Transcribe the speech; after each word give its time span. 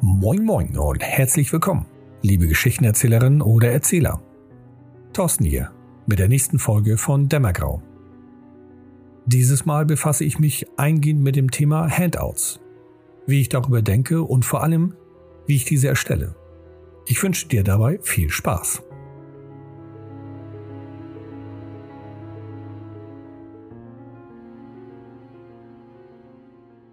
Moin 0.00 0.44
Moin 0.44 0.78
und 0.78 1.02
herzlich 1.02 1.52
willkommen, 1.52 1.84
liebe 2.22 2.46
Geschichtenerzählerinnen 2.46 3.42
oder 3.42 3.72
Erzähler. 3.72 4.22
Thorsten 5.12 5.44
hier 5.44 5.72
mit 6.06 6.20
der 6.20 6.28
nächsten 6.28 6.60
Folge 6.60 6.96
von 6.96 7.28
Dämmergrau. 7.28 7.82
Dieses 9.26 9.66
Mal 9.66 9.86
befasse 9.86 10.24
ich 10.24 10.38
mich 10.38 10.68
eingehend 10.76 11.22
mit 11.22 11.34
dem 11.34 11.50
Thema 11.50 11.90
Handouts, 11.90 12.60
wie 13.26 13.40
ich 13.40 13.48
darüber 13.48 13.82
denke 13.82 14.22
und 14.22 14.44
vor 14.44 14.62
allem, 14.62 14.94
wie 15.46 15.56
ich 15.56 15.64
diese 15.64 15.88
erstelle. 15.88 16.36
Ich 17.06 17.20
wünsche 17.20 17.48
dir 17.48 17.64
dabei 17.64 17.98
viel 18.00 18.30
Spaß. 18.30 18.84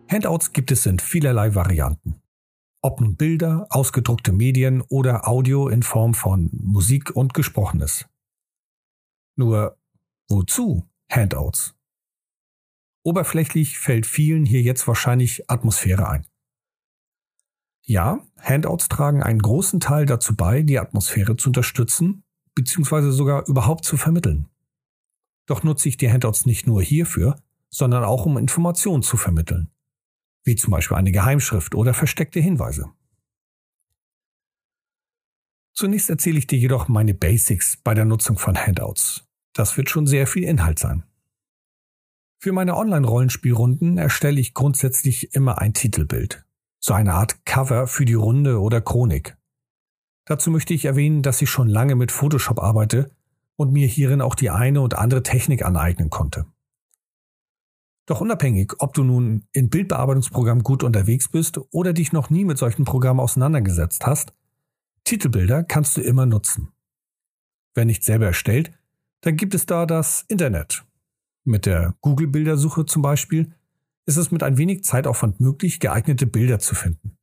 Handouts 0.09 0.53
gibt 0.53 0.71
es 0.71 0.87
in 0.87 0.97
vielerlei 0.97 1.53
Varianten. 1.53 2.24
Ob 2.85 3.01
nun 3.01 3.15
Bilder, 3.15 3.65
ausgedruckte 3.71 4.31
Medien 4.31 4.83
oder 4.83 5.27
Audio 5.27 5.69
in 5.69 5.81
Form 5.81 6.13
von 6.13 6.51
Musik 6.53 7.15
und 7.15 7.33
Gesprochenes. 7.33 8.05
Nur 9.35 9.79
wozu 10.29 10.87
Handouts? 11.09 11.73
Oberflächlich 13.01 13.79
fällt 13.79 14.05
vielen 14.05 14.45
hier 14.45 14.61
jetzt 14.61 14.87
wahrscheinlich 14.87 15.49
Atmosphäre 15.49 16.07
ein. 16.07 16.27
Ja, 17.81 18.19
Handouts 18.37 18.87
tragen 18.87 19.23
einen 19.23 19.41
großen 19.41 19.79
Teil 19.79 20.05
dazu 20.05 20.35
bei, 20.35 20.61
die 20.61 20.77
Atmosphäre 20.77 21.35
zu 21.37 21.49
unterstützen, 21.49 22.23
beziehungsweise 22.53 23.11
sogar 23.11 23.47
überhaupt 23.47 23.83
zu 23.83 23.97
vermitteln. 23.97 24.47
Doch 25.47 25.63
nutze 25.63 25.89
ich 25.89 25.97
die 25.97 26.11
Handouts 26.11 26.45
nicht 26.45 26.67
nur 26.67 26.83
hierfür, 26.83 27.41
sondern 27.67 28.03
auch 28.03 28.27
um 28.27 28.37
Informationen 28.37 29.01
zu 29.01 29.17
vermitteln 29.17 29.71
wie 30.45 30.55
zum 30.55 30.71
Beispiel 30.71 30.95
eine 30.95 31.11
Geheimschrift 31.11 31.75
oder 31.75 31.93
versteckte 31.93 32.39
Hinweise. 32.39 32.91
Zunächst 35.73 36.09
erzähle 36.09 36.37
ich 36.37 36.47
dir 36.47 36.57
jedoch 36.57 36.87
meine 36.87 37.13
Basics 37.13 37.77
bei 37.83 37.93
der 37.93 38.05
Nutzung 38.05 38.37
von 38.37 38.55
Handouts. 38.55 39.27
Das 39.53 39.75
wird 39.75 39.89
schon 39.89 40.07
sehr 40.07 40.25
viel 40.25 40.43
Inhalt 40.43 40.79
sein. 40.79 41.03
Für 42.39 42.53
meine 42.53 42.77
Online-Rollenspielrunden 42.77 43.97
erstelle 43.97 44.39
ich 44.39 44.53
grundsätzlich 44.53 45.33
immer 45.33 45.59
ein 45.59 45.73
Titelbild, 45.73 46.45
so 46.79 46.93
eine 46.93 47.13
Art 47.13 47.45
Cover 47.45 47.87
für 47.87 48.05
die 48.05 48.13
Runde 48.13 48.61
oder 48.61 48.81
Chronik. 48.81 49.35
Dazu 50.25 50.49
möchte 50.51 50.73
ich 50.73 50.85
erwähnen, 50.85 51.23
dass 51.23 51.41
ich 51.41 51.49
schon 51.49 51.67
lange 51.67 51.95
mit 51.95 52.11
Photoshop 52.11 52.59
arbeite 52.59 53.11
und 53.57 53.73
mir 53.73 53.87
hierin 53.87 54.21
auch 54.21 54.35
die 54.35 54.49
eine 54.49 54.81
und 54.81 54.95
andere 54.95 55.23
Technik 55.23 55.65
aneignen 55.65 56.09
konnte. 56.09 56.45
Doch 58.05 58.21
unabhängig, 58.21 58.73
ob 58.79 58.93
du 58.93 59.03
nun 59.03 59.47
in 59.51 59.69
Bildbearbeitungsprogrammen 59.69 60.63
gut 60.63 60.83
unterwegs 60.83 61.27
bist 61.27 61.59
oder 61.71 61.93
dich 61.93 62.11
noch 62.11 62.29
nie 62.29 62.45
mit 62.45 62.57
solchen 62.57 62.85
Programmen 62.85 63.19
auseinandergesetzt 63.19 64.05
hast, 64.05 64.33
Titelbilder 65.05 65.63
kannst 65.63 65.97
du 65.97 66.01
immer 66.01 66.25
nutzen. 66.25 66.69
Wer 67.73 67.85
nicht 67.85 68.03
selber 68.03 68.27
erstellt, 68.27 68.71
dann 69.21 69.37
gibt 69.37 69.55
es 69.55 69.65
da 69.65 69.85
das 69.85 70.23
Internet. 70.27 70.85
Mit 71.43 71.65
der 71.65 71.95
Google-Bildersuche 72.01 72.85
zum 72.85 73.01
Beispiel 73.01 73.53
ist 74.05 74.17
es 74.17 74.31
mit 74.31 74.43
ein 74.43 74.57
wenig 74.57 74.83
Zeitaufwand 74.83 75.39
möglich, 75.39 75.79
geeignete 75.79 76.27
Bilder 76.27 76.59
zu 76.59 76.75
finden. 76.75 77.17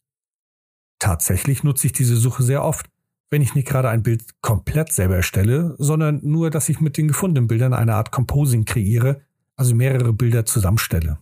Tatsächlich 0.99 1.65
nutze 1.65 1.87
ich 1.87 1.93
diese 1.93 2.17
Suche 2.17 2.43
sehr 2.43 2.65
oft, 2.65 2.87
wenn 3.31 3.43
ich 3.43 3.55
nicht 3.55 3.67
gerade 3.67 3.89
ein 3.89 4.03
Bild 4.03 4.41
komplett 4.43 4.93
selber 4.93 5.17
erstelle, 5.17 5.75
sondern 5.79 6.21
nur, 6.23 6.51
dass 6.51 6.69
ich 6.69 6.81
mit 6.81 6.97
den 6.97 7.09
gefundenen 7.09 7.49
Bildern 7.49 7.73
eine 7.73 7.95
Art 7.95 8.13
Composing 8.13 8.65
kreiere, 8.65 9.23
also 9.57 9.75
mehrere 9.75 10.13
Bilder 10.13 10.45
zusammenstelle. 10.45 11.19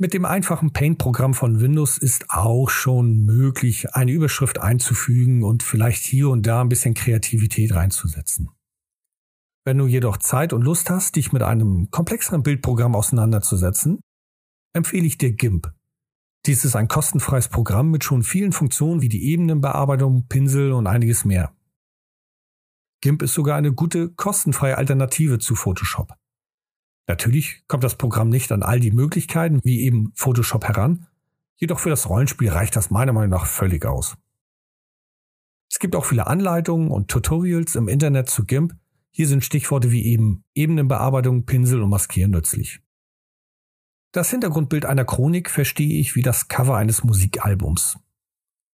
Mit 0.00 0.14
dem 0.14 0.24
einfachen 0.24 0.72
Paint-Programm 0.72 1.34
von 1.34 1.60
Windows 1.60 1.98
ist 1.98 2.30
auch 2.30 2.70
schon 2.70 3.24
möglich, 3.24 3.94
eine 3.94 4.12
Überschrift 4.12 4.60
einzufügen 4.60 5.42
und 5.42 5.64
vielleicht 5.64 6.04
hier 6.04 6.28
und 6.28 6.46
da 6.46 6.60
ein 6.60 6.68
bisschen 6.68 6.94
Kreativität 6.94 7.74
reinzusetzen. 7.74 8.50
Wenn 9.64 9.78
du 9.78 9.86
jedoch 9.86 10.18
Zeit 10.18 10.52
und 10.52 10.62
Lust 10.62 10.88
hast, 10.88 11.16
dich 11.16 11.32
mit 11.32 11.42
einem 11.42 11.90
komplexeren 11.90 12.44
Bildprogramm 12.44 12.94
auseinanderzusetzen, 12.94 13.98
empfehle 14.72 15.04
ich 15.04 15.18
dir 15.18 15.32
GIMP. 15.32 15.72
Dies 16.46 16.64
ist 16.64 16.76
ein 16.76 16.86
kostenfreies 16.86 17.48
Programm 17.48 17.90
mit 17.90 18.04
schon 18.04 18.22
vielen 18.22 18.52
Funktionen 18.52 19.02
wie 19.02 19.08
die 19.08 19.24
Ebenenbearbeitung, 19.32 20.28
Pinsel 20.28 20.72
und 20.72 20.86
einiges 20.86 21.24
mehr. 21.24 21.52
GIMP 23.00 23.22
ist 23.22 23.34
sogar 23.34 23.56
eine 23.56 23.72
gute 23.72 24.10
kostenfreie 24.10 24.76
Alternative 24.76 25.38
zu 25.38 25.54
Photoshop. 25.54 26.14
Natürlich 27.06 27.62
kommt 27.68 27.84
das 27.84 27.96
Programm 27.96 28.28
nicht 28.28 28.52
an 28.52 28.62
all 28.62 28.80
die 28.80 28.90
Möglichkeiten 28.90 29.60
wie 29.62 29.80
eben 29.82 30.12
Photoshop 30.14 30.64
heran, 30.64 31.06
jedoch 31.56 31.78
für 31.78 31.90
das 31.90 32.08
Rollenspiel 32.08 32.50
reicht 32.50 32.76
das 32.76 32.90
meiner 32.90 33.12
Meinung 33.12 33.30
nach 33.30 33.46
völlig 33.46 33.86
aus. 33.86 34.16
Es 35.70 35.78
gibt 35.78 35.94
auch 35.96 36.04
viele 36.04 36.26
Anleitungen 36.26 36.90
und 36.90 37.08
Tutorials 37.08 37.76
im 37.76 37.88
Internet 37.88 38.28
zu 38.28 38.44
GIMP. 38.44 38.74
Hier 39.10 39.26
sind 39.26 39.44
Stichworte 39.44 39.90
wie 39.90 40.04
eben 40.04 40.44
Ebenenbearbeitung, 40.54 41.44
Pinsel 41.44 41.82
und 41.82 41.90
Maskieren 41.90 42.30
nützlich. 42.30 42.80
Das 44.12 44.30
Hintergrundbild 44.30 44.86
einer 44.86 45.04
Chronik 45.04 45.50
verstehe 45.50 46.00
ich 46.00 46.14
wie 46.14 46.22
das 46.22 46.48
Cover 46.48 46.76
eines 46.76 47.04
Musikalbums. 47.04 47.98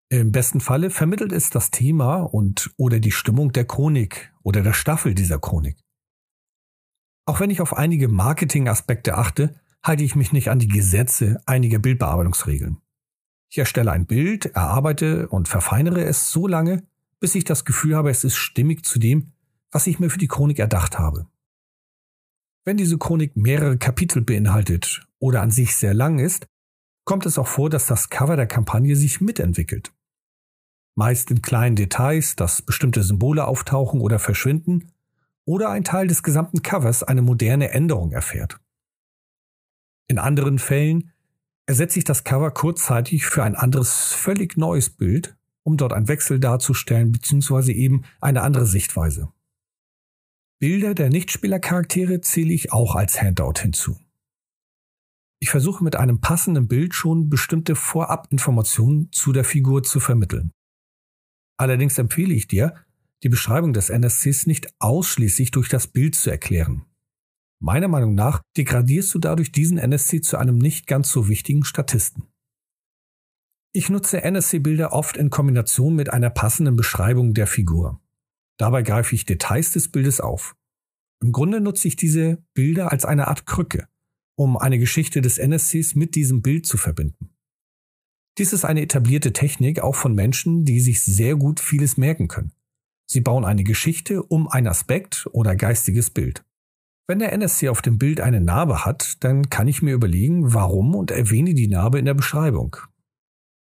Im 0.09 0.31
besten 0.31 0.61
Falle 0.61 0.91
vermittelt 0.91 1.31
es 1.31 1.49
das 1.49 1.71
Thema 1.71 2.17
und 2.17 2.71
oder 2.77 2.99
die 2.99 3.11
Stimmung 3.11 3.51
der 3.51 3.65
Chronik 3.65 4.31
oder 4.43 4.61
der 4.61 4.73
Staffel 4.73 5.15
dieser 5.15 5.39
Chronik. 5.39 5.77
Auch 7.25 7.39
wenn 7.39 7.49
ich 7.49 7.59
auf 7.59 7.75
einige 7.75 8.07
Marketingaspekte 8.07 9.17
achte, 9.17 9.59
halte 9.83 10.03
ich 10.03 10.15
mich 10.15 10.31
nicht 10.31 10.49
an 10.49 10.59
die 10.59 10.67
Gesetze 10.67 11.41
einiger 11.47 11.79
Bildbearbeitungsregeln. 11.79 12.77
Ich 13.49 13.57
erstelle 13.57 13.91
ein 13.91 14.05
Bild, 14.05 14.45
erarbeite 14.45 15.27
und 15.29 15.47
verfeinere 15.47 16.03
es 16.03 16.29
so 16.29 16.45
lange, 16.45 16.83
bis 17.19 17.33
ich 17.33 17.43
das 17.43 17.65
Gefühl 17.65 17.95
habe, 17.95 18.11
es 18.11 18.23
ist 18.23 18.35
stimmig 18.35 18.85
zu 18.85 18.99
dem, 18.99 19.31
was 19.71 19.87
ich 19.87 19.99
mir 19.99 20.09
für 20.11 20.19
die 20.19 20.27
Chronik 20.27 20.59
erdacht 20.59 20.99
habe. 20.99 21.27
Wenn 22.63 22.77
diese 22.77 22.97
Chronik 22.97 23.35
mehrere 23.35 23.77
Kapitel 23.77 24.21
beinhaltet 24.21 25.07
oder 25.19 25.41
an 25.41 25.51
sich 25.51 25.75
sehr 25.75 25.93
lang 25.93 26.19
ist, 26.19 26.47
kommt 27.05 27.25
es 27.25 27.37
auch 27.37 27.47
vor, 27.47 27.69
dass 27.69 27.87
das 27.87 28.09
Cover 28.09 28.35
der 28.35 28.47
Kampagne 28.47 28.95
sich 28.95 29.21
mitentwickelt. 29.21 29.94
Meist 30.95 31.29
in 31.29 31.41
kleinen 31.41 31.75
Details, 31.75 32.35
dass 32.35 32.61
bestimmte 32.61 33.03
Symbole 33.03 33.45
auftauchen 33.45 33.99
oder 33.99 34.17
verschwinden 34.17 34.91
oder 35.45 35.69
ein 35.69 35.83
Teil 35.83 36.07
des 36.07 36.23
gesamten 36.23 36.61
Covers 36.61 37.03
eine 37.03 37.21
moderne 37.21 37.69
Änderung 37.69 38.11
erfährt. 38.11 38.59
In 40.07 40.19
anderen 40.19 40.57
Fällen 40.57 41.11
ersetze 41.65 41.99
ich 41.99 42.05
das 42.05 42.23
Cover 42.23 42.51
kurzzeitig 42.51 43.25
für 43.25 43.43
ein 43.43 43.55
anderes, 43.55 44.13
völlig 44.13 44.55
neues 44.55 44.89
Bild, 44.89 45.35
um 45.63 45.77
dort 45.77 45.93
einen 45.93 46.07
Wechsel 46.07 46.39
darzustellen 46.39 47.11
bzw. 47.11 47.71
eben 47.71 48.03
eine 48.21 48.41
andere 48.41 48.65
Sichtweise. 48.65 49.29
Bilder 50.59 50.93
der 50.93 51.09
Nichtspielercharaktere 51.09 52.21
zähle 52.21 52.53
ich 52.53 52.71
auch 52.71 52.95
als 52.95 53.21
Handout 53.21 53.59
hinzu. 53.59 53.97
Ich 55.39 55.49
versuche 55.49 55.83
mit 55.83 55.95
einem 55.95 56.21
passenden 56.21 56.67
Bild 56.67 56.93
schon 56.93 57.29
bestimmte 57.29 57.75
Vorabinformationen 57.75 59.11
zu 59.11 59.33
der 59.33 59.43
Figur 59.43 59.83
zu 59.83 59.99
vermitteln. 59.99 60.51
Allerdings 61.57 61.97
empfehle 61.97 62.33
ich 62.33 62.47
dir, 62.47 62.75
die 63.23 63.29
Beschreibung 63.29 63.73
des 63.73 63.89
NSCs 63.89 64.45
nicht 64.45 64.67
ausschließlich 64.79 65.51
durch 65.51 65.69
das 65.69 65.87
Bild 65.87 66.15
zu 66.15 66.29
erklären. 66.29 66.85
Meiner 67.59 67.87
Meinung 67.87 68.13
nach 68.13 68.41
degradierst 68.57 69.13
du 69.13 69.19
dadurch 69.19 69.51
diesen 69.51 69.77
NSC 69.77 70.21
zu 70.21 70.37
einem 70.37 70.57
nicht 70.57 70.87
ganz 70.87 71.11
so 71.11 71.27
wichtigen 71.27 71.63
Statisten. 71.63 72.27
Ich 73.73 73.89
nutze 73.89 74.23
NSC-Bilder 74.23 74.93
oft 74.93 75.17
in 75.17 75.29
Kombination 75.29 75.95
mit 75.95 76.11
einer 76.11 76.29
passenden 76.29 76.75
Beschreibung 76.75 77.33
der 77.33 77.47
Figur. 77.47 78.01
Dabei 78.57 78.83
greife 78.83 79.15
ich 79.15 79.25
Details 79.25 79.71
des 79.71 79.89
Bildes 79.89 80.21
auf. 80.21 80.55
Im 81.21 81.31
Grunde 81.31 81.59
nutze 81.59 81.87
ich 81.87 81.95
diese 81.95 82.43
Bilder 82.53 82.91
als 82.91 83.05
eine 83.05 83.27
Art 83.27 83.45
Krücke, 83.45 83.87
um 84.37 84.57
eine 84.57 84.79
Geschichte 84.79 85.21
des 85.21 85.37
NSCs 85.37 85.95
mit 85.95 86.15
diesem 86.15 86.41
Bild 86.41 86.65
zu 86.65 86.77
verbinden. 86.77 87.34
Dies 88.37 88.51
ist 88.51 88.65
eine 88.65 88.81
etablierte 88.81 89.31
Technik 89.31 89.79
auch 89.79 89.95
von 89.95 90.13
Menschen, 90.13 90.65
die 90.65 90.81
sich 90.81 91.03
sehr 91.03 91.35
gut 91.35 91.59
vieles 91.59 91.95
merken 91.95 92.27
können. 92.27 92.51
Sie 93.09 93.21
bauen 93.21 93.45
eine 93.45 93.63
Geschichte 93.63 94.23
um 94.23 94.49
ein 94.49 94.67
Aspekt 94.67 95.27
oder 95.31 95.55
geistiges 95.55 96.09
Bild. 96.09 96.43
Wenn 97.07 97.19
der 97.19 97.31
NSC 97.31 97.69
auf 97.69 97.81
dem 97.81 97.97
Bild 97.97 98.19
eine 98.19 98.41
Narbe 98.41 98.83
hat, 98.83 99.23
dann 99.23 99.49
kann 99.49 99.67
ich 99.67 99.81
mir 99.81 99.93
überlegen, 99.93 100.53
warum 100.53 100.95
und 100.95 101.11
erwähne 101.11 101.53
die 101.53 101.67
Narbe 101.67 101.99
in 101.99 102.05
der 102.05 102.15
Beschreibung. 102.15 102.77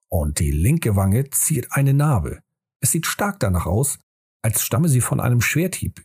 Und 0.10 0.40
die 0.40 0.52
linke 0.52 0.96
Wange 0.96 1.30
ziert 1.30 1.68
eine 1.72 1.94
Narbe. 1.94 2.42
Es 2.82 2.92
sieht 2.92 3.06
stark 3.06 3.40
danach 3.40 3.68
aus, 3.68 4.00
als 4.44 4.64
stamme 4.64 4.90
sie 4.90 5.02
von 5.02 5.20
einem 5.20 5.42
Schwerthieb, 5.42 6.04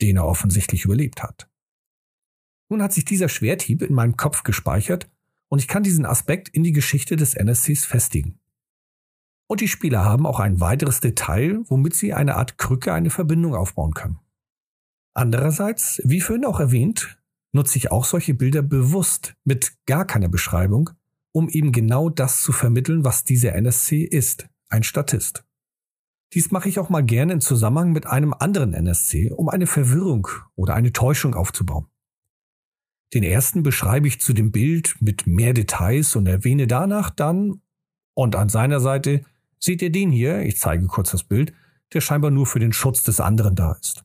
den 0.00 0.16
er 0.16 0.26
offensichtlich 0.26 0.84
überlebt 0.84 1.22
hat. 1.22 1.50
Nun 2.70 2.82
hat 2.82 2.92
sich 2.92 3.04
dieser 3.04 3.28
Schwerthieb 3.28 3.82
in 3.82 3.94
meinem 3.94 4.16
Kopf 4.16 4.44
gespeichert 4.44 5.10
und 5.48 5.58
ich 5.58 5.68
kann 5.68 5.82
diesen 5.82 6.06
Aspekt 6.06 6.48
in 6.48 6.62
die 6.62 6.72
Geschichte 6.72 7.16
des 7.16 7.34
NSCs 7.34 7.84
festigen. 7.84 8.38
Und 9.48 9.60
die 9.60 9.68
Spieler 9.68 10.04
haben 10.04 10.26
auch 10.26 10.40
ein 10.40 10.60
weiteres 10.60 11.00
Detail, 11.00 11.60
womit 11.68 11.94
sie 11.94 12.12
eine 12.12 12.34
Art 12.36 12.58
Krücke 12.58 12.92
eine 12.92 13.10
Verbindung 13.10 13.54
aufbauen 13.54 13.94
können. 13.94 14.18
Andererseits, 15.14 16.02
wie 16.04 16.20
vorhin 16.20 16.44
auch 16.44 16.60
erwähnt, 16.60 17.18
nutze 17.52 17.78
ich 17.78 17.90
auch 17.92 18.04
solche 18.04 18.34
Bilder 18.34 18.62
bewusst 18.62 19.34
mit 19.44 19.72
gar 19.86 20.04
keiner 20.04 20.28
Beschreibung 20.28 20.90
um 21.36 21.50
eben 21.50 21.70
genau 21.70 22.08
das 22.08 22.40
zu 22.40 22.50
vermitteln, 22.50 23.04
was 23.04 23.22
dieser 23.22 23.54
NSC 23.54 24.00
ist, 24.00 24.48
ein 24.70 24.82
Statist. 24.82 25.44
Dies 26.32 26.50
mache 26.50 26.70
ich 26.70 26.78
auch 26.78 26.88
mal 26.88 27.04
gerne 27.04 27.34
in 27.34 27.40
Zusammenhang 27.42 27.92
mit 27.92 28.06
einem 28.06 28.32
anderen 28.32 28.72
NSC, 28.72 29.32
um 29.32 29.50
eine 29.50 29.66
Verwirrung 29.66 30.28
oder 30.54 30.74
eine 30.74 30.94
Täuschung 30.94 31.34
aufzubauen. 31.34 31.88
Den 33.14 33.22
ersten 33.22 33.62
beschreibe 33.62 34.08
ich 34.08 34.20
zu 34.20 34.32
dem 34.32 34.50
Bild 34.50 34.96
mit 35.00 35.26
mehr 35.26 35.54
Details 35.54 36.16
und 36.16 36.26
erwähne 36.26 36.66
danach 36.66 37.10
dann, 37.10 37.60
und 38.14 38.34
an 38.34 38.48
seiner 38.48 38.80
Seite 38.80 39.24
seht 39.58 39.82
ihr 39.82 39.90
den 39.90 40.10
hier, 40.10 40.40
ich 40.40 40.58
zeige 40.58 40.86
kurz 40.86 41.10
das 41.10 41.24
Bild, 41.24 41.52
der 41.92 42.00
scheinbar 42.00 42.30
nur 42.30 42.46
für 42.46 42.58
den 42.58 42.72
Schutz 42.72 43.02
des 43.02 43.20
anderen 43.20 43.54
da 43.54 43.72
ist. 43.72 44.02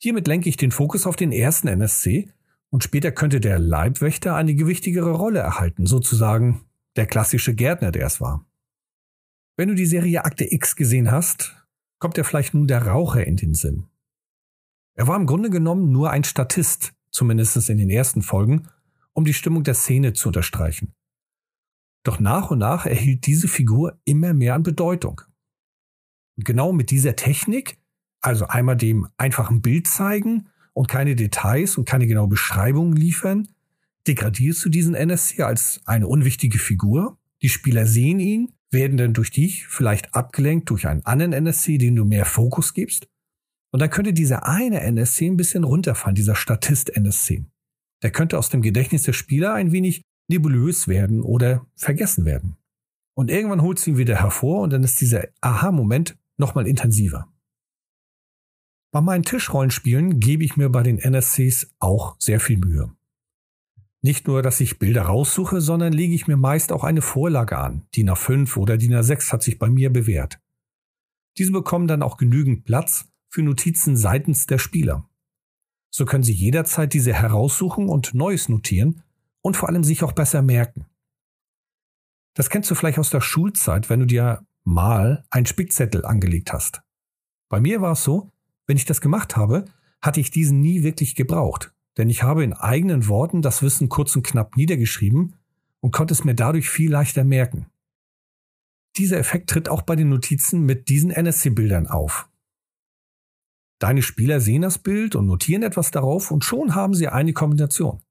Hiermit 0.00 0.26
lenke 0.26 0.48
ich 0.48 0.56
den 0.56 0.70
Fokus 0.70 1.06
auf 1.06 1.16
den 1.16 1.32
ersten 1.32 1.68
NSC 1.68 2.30
und 2.70 2.84
später 2.84 3.12
könnte 3.12 3.40
der 3.40 3.58
Leibwächter 3.58 4.34
eine 4.34 4.54
gewichtigere 4.54 5.12
Rolle 5.12 5.40
erhalten, 5.40 5.86
sozusagen 5.86 6.66
der 6.96 7.06
klassische 7.06 7.54
Gärtner, 7.54 7.90
der 7.90 8.06
es 8.06 8.20
war. 8.20 8.46
Wenn 9.56 9.68
du 9.68 9.74
die 9.74 9.86
Serie 9.86 10.24
Akte 10.24 10.52
X 10.52 10.76
gesehen 10.76 11.10
hast, 11.10 11.56
kommt 11.98 12.16
dir 12.16 12.24
vielleicht 12.24 12.54
nun 12.54 12.66
der 12.66 12.86
Raucher 12.86 13.26
in 13.26 13.36
den 13.36 13.54
Sinn. 13.54 13.86
Er 14.94 15.08
war 15.08 15.16
im 15.16 15.26
Grunde 15.26 15.50
genommen 15.50 15.90
nur 15.90 16.10
ein 16.10 16.24
Statist, 16.24 16.94
zumindest 17.10 17.68
in 17.68 17.78
den 17.78 17.90
ersten 17.90 18.22
Folgen, 18.22 18.68
um 19.12 19.24
die 19.24 19.34
Stimmung 19.34 19.64
der 19.64 19.74
Szene 19.74 20.12
zu 20.12 20.28
unterstreichen. 20.28 20.94
Doch 22.04 22.20
nach 22.20 22.50
und 22.50 22.58
nach 22.58 22.86
erhielt 22.86 23.26
diese 23.26 23.48
Figur 23.48 23.98
immer 24.04 24.34
mehr 24.34 24.54
an 24.54 24.62
Bedeutung. 24.62 25.22
Und 26.36 26.44
genau 26.44 26.72
mit 26.72 26.90
dieser 26.90 27.16
Technik, 27.16 27.78
also 28.20 28.46
einmal 28.46 28.76
dem 28.76 29.08
einfachen 29.16 29.62
Bild 29.62 29.86
zeigen 29.86 30.48
und 30.74 30.88
keine 30.88 31.16
Details 31.16 31.76
und 31.78 31.86
keine 31.86 32.06
genaue 32.06 32.28
Beschreibung 32.28 32.92
liefern, 32.92 33.48
degradierst 34.06 34.64
du 34.64 34.68
diesen 34.68 34.94
NSC 34.94 35.42
als 35.42 35.80
eine 35.86 36.06
unwichtige 36.06 36.58
Figur. 36.58 37.18
Die 37.42 37.48
Spieler 37.48 37.86
sehen 37.86 38.20
ihn, 38.20 38.52
werden 38.70 38.96
dann 38.96 39.14
durch 39.14 39.30
dich 39.30 39.66
vielleicht 39.66 40.14
abgelenkt 40.14 40.70
durch 40.70 40.86
einen 40.86 41.04
anderen 41.06 41.32
NSC, 41.32 41.78
den 41.78 41.96
du 41.96 42.04
mehr 42.04 42.26
Fokus 42.26 42.74
gibst. 42.74 43.08
Und 43.74 43.80
dann 43.80 43.90
könnte 43.90 44.12
dieser 44.12 44.46
eine 44.46 44.82
NSC 44.82 45.26
ein 45.26 45.36
bisschen 45.36 45.64
runterfallen, 45.64 46.14
dieser 46.14 46.36
Statist-NSC. 46.36 47.44
Der 48.04 48.12
könnte 48.12 48.38
aus 48.38 48.48
dem 48.48 48.62
Gedächtnis 48.62 49.02
der 49.02 49.14
Spieler 49.14 49.52
ein 49.52 49.72
wenig 49.72 50.02
nebulös 50.30 50.86
werden 50.86 51.22
oder 51.22 51.66
vergessen 51.74 52.24
werden. 52.24 52.56
Und 53.16 53.32
irgendwann 53.32 53.62
holt 53.62 53.80
sie 53.80 53.90
ihn 53.90 53.98
wieder 53.98 54.20
hervor 54.20 54.60
und 54.60 54.72
dann 54.72 54.84
ist 54.84 55.00
dieser 55.00 55.26
Aha-Moment 55.40 56.16
nochmal 56.36 56.68
intensiver. 56.68 57.26
Bei 58.92 59.00
meinen 59.00 59.24
Tischrollenspielen 59.24 60.20
gebe 60.20 60.44
ich 60.44 60.56
mir 60.56 60.68
bei 60.68 60.84
den 60.84 61.00
NSCs 61.00 61.74
auch 61.80 62.14
sehr 62.20 62.38
viel 62.38 62.58
Mühe. 62.58 62.94
Nicht 64.02 64.28
nur, 64.28 64.42
dass 64.42 64.60
ich 64.60 64.78
Bilder 64.78 65.02
raussuche, 65.02 65.60
sondern 65.60 65.92
lege 65.92 66.14
ich 66.14 66.28
mir 66.28 66.36
meist 66.36 66.70
auch 66.70 66.84
eine 66.84 67.02
Vorlage 67.02 67.58
an. 67.58 67.88
DIN 67.96 68.08
A5 68.08 68.56
oder 68.56 68.76
DIN 68.76 68.94
A6 68.94 69.32
hat 69.32 69.42
sich 69.42 69.58
bei 69.58 69.68
mir 69.68 69.92
bewährt. 69.92 70.38
Diese 71.38 71.50
bekommen 71.50 71.88
dann 71.88 72.04
auch 72.04 72.18
genügend 72.18 72.64
Platz 72.64 73.08
für 73.34 73.42
Notizen 73.42 73.96
seitens 73.96 74.46
der 74.46 74.58
Spieler. 74.58 75.10
So 75.90 76.04
können 76.04 76.22
sie 76.22 76.32
jederzeit 76.32 76.94
diese 76.94 77.12
heraussuchen 77.12 77.88
und 77.88 78.14
Neues 78.14 78.48
notieren 78.48 79.02
und 79.40 79.56
vor 79.56 79.68
allem 79.68 79.82
sich 79.82 80.04
auch 80.04 80.12
besser 80.12 80.40
merken. 80.40 80.86
Das 82.34 82.48
kennst 82.48 82.70
du 82.70 82.76
vielleicht 82.76 83.00
aus 83.00 83.10
der 83.10 83.20
Schulzeit, 83.20 83.90
wenn 83.90 83.98
du 83.98 84.06
dir 84.06 84.46
mal 84.62 85.24
einen 85.30 85.46
Spickzettel 85.46 86.04
angelegt 86.04 86.52
hast. 86.52 86.82
Bei 87.48 87.58
mir 87.58 87.80
war 87.80 87.94
es 87.94 88.04
so, 88.04 88.30
wenn 88.68 88.76
ich 88.76 88.84
das 88.84 89.00
gemacht 89.00 89.36
habe, 89.36 89.64
hatte 90.00 90.20
ich 90.20 90.30
diesen 90.30 90.60
nie 90.60 90.84
wirklich 90.84 91.16
gebraucht, 91.16 91.74
denn 91.96 92.08
ich 92.08 92.22
habe 92.22 92.44
in 92.44 92.52
eigenen 92.52 93.08
Worten 93.08 93.42
das 93.42 93.62
Wissen 93.62 93.88
kurz 93.88 94.14
und 94.14 94.24
knapp 94.24 94.56
niedergeschrieben 94.56 95.34
und 95.80 95.90
konnte 95.90 96.14
es 96.14 96.22
mir 96.22 96.36
dadurch 96.36 96.70
viel 96.70 96.92
leichter 96.92 97.24
merken. 97.24 97.66
Dieser 98.96 99.18
Effekt 99.18 99.50
tritt 99.50 99.68
auch 99.68 99.82
bei 99.82 99.96
den 99.96 100.08
Notizen 100.08 100.60
mit 100.60 100.88
diesen 100.88 101.10
NSC-Bildern 101.10 101.88
auf. 101.88 102.28
Deine 103.78 104.02
Spieler 104.02 104.40
sehen 104.40 104.62
das 104.62 104.78
Bild 104.78 105.16
und 105.16 105.26
notieren 105.26 105.62
etwas 105.62 105.90
darauf 105.90 106.30
und 106.30 106.44
schon 106.44 106.74
haben 106.74 106.94
sie 106.94 107.08
eine 107.08 107.32
Kombination. 107.32 108.02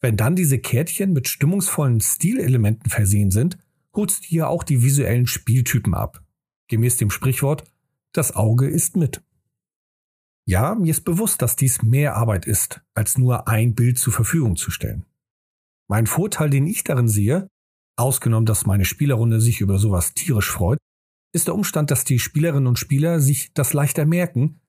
Wenn 0.00 0.16
dann 0.16 0.36
diese 0.36 0.58
Kärtchen 0.58 1.12
mit 1.12 1.28
stimmungsvollen 1.28 2.00
Stilelementen 2.00 2.90
versehen 2.90 3.30
sind, 3.30 3.58
holst 3.94 4.24
du 4.24 4.28
hier 4.28 4.48
auch 4.48 4.62
die 4.62 4.82
visuellen 4.82 5.26
Spieltypen 5.26 5.94
ab. 5.94 6.22
Gemäß 6.68 6.96
dem 6.96 7.10
Sprichwort, 7.10 7.64
das 8.12 8.34
Auge 8.34 8.68
ist 8.68 8.96
mit. 8.96 9.22
Ja, 10.46 10.74
mir 10.74 10.90
ist 10.90 11.04
bewusst, 11.04 11.42
dass 11.42 11.56
dies 11.56 11.82
mehr 11.82 12.16
Arbeit 12.16 12.46
ist, 12.46 12.80
als 12.94 13.18
nur 13.18 13.46
ein 13.48 13.74
Bild 13.74 13.98
zur 13.98 14.12
Verfügung 14.12 14.56
zu 14.56 14.70
stellen. 14.70 15.04
Mein 15.88 16.06
Vorteil, 16.06 16.50
den 16.50 16.66
ich 16.66 16.82
darin 16.82 17.08
sehe, 17.08 17.48
ausgenommen, 17.96 18.46
dass 18.46 18.66
meine 18.66 18.84
Spielerrunde 18.84 19.40
sich 19.40 19.60
über 19.60 19.78
sowas 19.78 20.14
tierisch 20.14 20.50
freut, 20.50 20.78
ist 21.32 21.46
der 21.46 21.54
Umstand, 21.54 21.90
dass 21.90 22.04
die 22.04 22.18
Spielerinnen 22.18 22.66
und 22.66 22.78
Spieler 22.78 23.20
sich 23.20 23.52
das 23.54 23.72
leichter 23.72 24.04
merken, 24.04 24.60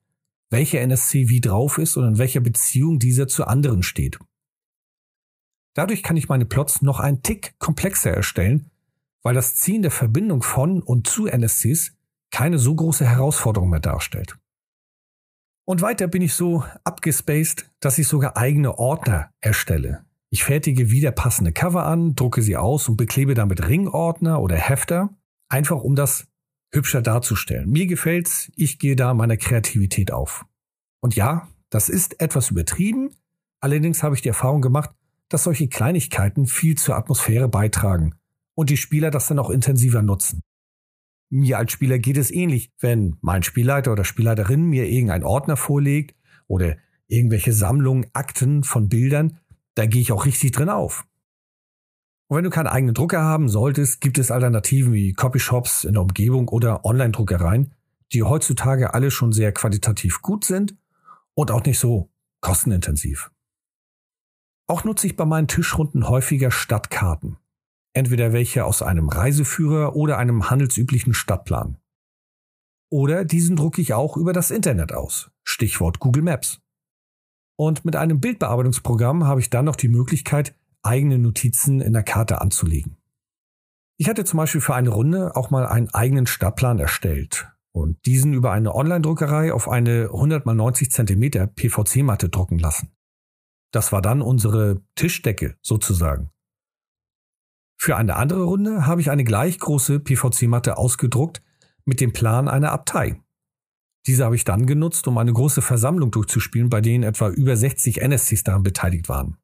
welcher 0.49 0.81
NSC 0.81 1.29
wie 1.29 1.41
drauf 1.41 1.77
ist 1.77 1.97
und 1.97 2.07
in 2.07 2.17
welcher 2.17 2.41
Beziehung 2.41 2.99
dieser 2.99 3.27
zu 3.27 3.45
anderen 3.45 3.83
steht. 3.83 4.19
Dadurch 5.73 6.03
kann 6.03 6.17
ich 6.17 6.27
meine 6.27 6.45
Plots 6.45 6.81
noch 6.81 6.99
einen 6.99 7.23
Tick 7.23 7.57
komplexer 7.57 8.11
erstellen, 8.11 8.69
weil 9.23 9.33
das 9.33 9.55
Ziehen 9.55 9.81
der 9.81 9.91
Verbindung 9.91 10.41
von 10.43 10.81
und 10.81 11.07
zu 11.07 11.27
NSCs 11.27 11.93
keine 12.31 12.59
so 12.59 12.75
große 12.75 13.05
Herausforderung 13.05 13.69
mehr 13.69 13.79
darstellt. 13.79 14.37
Und 15.65 15.81
weiter 15.81 16.07
bin 16.07 16.21
ich 16.21 16.33
so 16.33 16.65
abgespaced, 16.83 17.69
dass 17.79 17.97
ich 17.97 18.07
sogar 18.07 18.35
eigene 18.35 18.77
Ordner 18.77 19.31
erstelle. 19.39 20.05
Ich 20.29 20.43
fertige 20.43 20.91
wieder 20.91 21.11
passende 21.11 21.51
Cover 21.51 21.85
an, 21.85 22.15
drucke 22.15 22.41
sie 22.41 22.57
aus 22.57 22.89
und 22.89 22.97
beklebe 22.97 23.35
damit 23.35 23.67
Ringordner 23.67 24.41
oder 24.41 24.55
Hefter, 24.55 25.15
einfach 25.49 25.81
um 25.81 25.95
das 25.95 26.27
hübscher 26.71 27.01
darzustellen. 27.01 27.69
Mir 27.69 27.87
gefällt's, 27.87 28.51
ich 28.55 28.79
gehe 28.79 28.95
da 28.95 29.13
meiner 29.13 29.37
Kreativität 29.37 30.11
auf. 30.11 30.45
Und 31.01 31.15
ja, 31.15 31.47
das 31.69 31.89
ist 31.89 32.21
etwas 32.21 32.51
übertrieben, 32.51 33.11
allerdings 33.59 34.03
habe 34.03 34.15
ich 34.15 34.21
die 34.21 34.29
Erfahrung 34.29 34.61
gemacht, 34.61 34.91
dass 35.29 35.43
solche 35.43 35.67
Kleinigkeiten 35.67 36.45
viel 36.45 36.75
zur 36.75 36.95
Atmosphäre 36.95 37.47
beitragen 37.47 38.15
und 38.53 38.69
die 38.69 38.77
Spieler 38.77 39.11
das 39.11 39.27
dann 39.27 39.39
auch 39.39 39.49
intensiver 39.49 40.01
nutzen. 40.01 40.41
Mir 41.29 41.57
als 41.57 41.71
Spieler 41.71 41.97
geht 41.97 42.17
es 42.17 42.29
ähnlich, 42.29 42.71
wenn 42.79 43.15
mein 43.21 43.43
Spielleiter 43.43 43.93
oder 43.93 44.03
Spielleiterin 44.03 44.65
mir 44.65 44.89
irgendein 44.89 45.23
Ordner 45.23 45.55
vorlegt 45.55 46.15
oder 46.47 46.75
irgendwelche 47.07 47.53
Sammlungen, 47.53 48.07
Akten 48.13 48.63
von 48.63 48.89
Bildern, 48.89 49.39
da 49.75 49.85
gehe 49.85 50.01
ich 50.01 50.11
auch 50.11 50.25
richtig 50.25 50.51
drin 50.51 50.69
auf. 50.69 51.05
Und 52.31 52.37
wenn 52.37 52.45
du 52.45 52.49
keinen 52.49 52.67
eigenen 52.67 52.95
Drucker 52.95 53.21
haben 53.21 53.49
solltest, 53.49 53.99
gibt 53.99 54.17
es 54.17 54.31
Alternativen 54.31 54.93
wie 54.93 55.11
Copyshops 55.11 55.83
in 55.83 55.95
der 55.95 56.01
Umgebung 56.01 56.47
oder 56.47 56.85
Online-Druckereien, 56.85 57.73
die 58.13 58.23
heutzutage 58.23 58.93
alle 58.93 59.11
schon 59.11 59.33
sehr 59.33 59.51
qualitativ 59.51 60.21
gut 60.21 60.45
sind 60.45 60.77
und 61.33 61.51
auch 61.51 61.65
nicht 61.65 61.77
so 61.77 62.09
kostenintensiv. 62.39 63.31
Auch 64.67 64.85
nutze 64.85 65.07
ich 65.07 65.17
bei 65.17 65.25
meinen 65.25 65.49
Tischrunden 65.49 66.07
häufiger 66.07 66.51
Stadtkarten. 66.51 67.35
Entweder 67.91 68.31
welche 68.31 68.63
aus 68.63 68.81
einem 68.81 69.09
Reiseführer 69.09 69.97
oder 69.97 70.17
einem 70.17 70.49
handelsüblichen 70.49 71.13
Stadtplan. 71.13 71.79
Oder 72.89 73.25
diesen 73.25 73.57
drucke 73.57 73.81
ich 73.81 73.93
auch 73.93 74.15
über 74.15 74.31
das 74.31 74.51
Internet 74.51 74.93
aus. 74.93 75.31
Stichwort 75.43 75.99
Google 75.99 76.23
Maps. 76.23 76.61
Und 77.57 77.83
mit 77.83 77.97
einem 77.97 78.21
Bildbearbeitungsprogramm 78.21 79.25
habe 79.25 79.41
ich 79.41 79.49
dann 79.49 79.65
noch 79.65 79.75
die 79.75 79.89
Möglichkeit, 79.89 80.55
eigene 80.83 81.19
Notizen 81.19 81.81
in 81.81 81.93
der 81.93 82.03
Karte 82.03 82.41
anzulegen. 82.41 82.97
Ich 83.97 84.09
hatte 84.09 84.25
zum 84.25 84.37
Beispiel 84.37 84.61
für 84.61 84.73
eine 84.73 84.89
Runde 84.89 85.35
auch 85.35 85.51
mal 85.51 85.67
einen 85.67 85.89
eigenen 85.89 86.25
Stadtplan 86.25 86.79
erstellt 86.79 87.47
und 87.71 88.03
diesen 88.05 88.33
über 88.33 88.51
eine 88.51 88.73
Online-Druckerei 88.73 89.53
auf 89.53 89.69
eine 89.69 90.09
100 90.11 90.45
x 90.45 90.55
90 90.55 90.91
cm 90.91 91.53
PVC-Matte 91.55 92.29
drucken 92.29 92.59
lassen. 92.59 92.91
Das 93.71 93.91
war 93.91 94.01
dann 94.01 94.21
unsere 94.21 94.81
Tischdecke 94.95 95.55
sozusagen. 95.61 96.31
Für 97.77 97.95
eine 97.95 98.15
andere 98.15 98.43
Runde 98.43 98.85
habe 98.85 99.01
ich 99.01 99.09
eine 99.09 99.23
gleich 99.23 99.57
große 99.59 99.99
PVC-Matte 99.99 100.77
ausgedruckt 100.77 101.41
mit 101.85 102.01
dem 102.01 102.13
Plan 102.13 102.47
einer 102.47 102.71
Abtei. 102.71 103.21
Diese 104.07 104.25
habe 104.25 104.35
ich 104.35 104.43
dann 104.43 104.65
genutzt, 104.65 105.07
um 105.07 105.17
eine 105.17 105.33
große 105.33 105.61
Versammlung 105.61 106.11
durchzuspielen, 106.11 106.69
bei 106.69 106.81
denen 106.81 107.03
etwa 107.03 107.29
über 107.29 107.55
60 107.55 108.01
NSCs 108.01 108.43
daran 108.43 108.63
beteiligt 108.63 109.09
waren. 109.09 109.37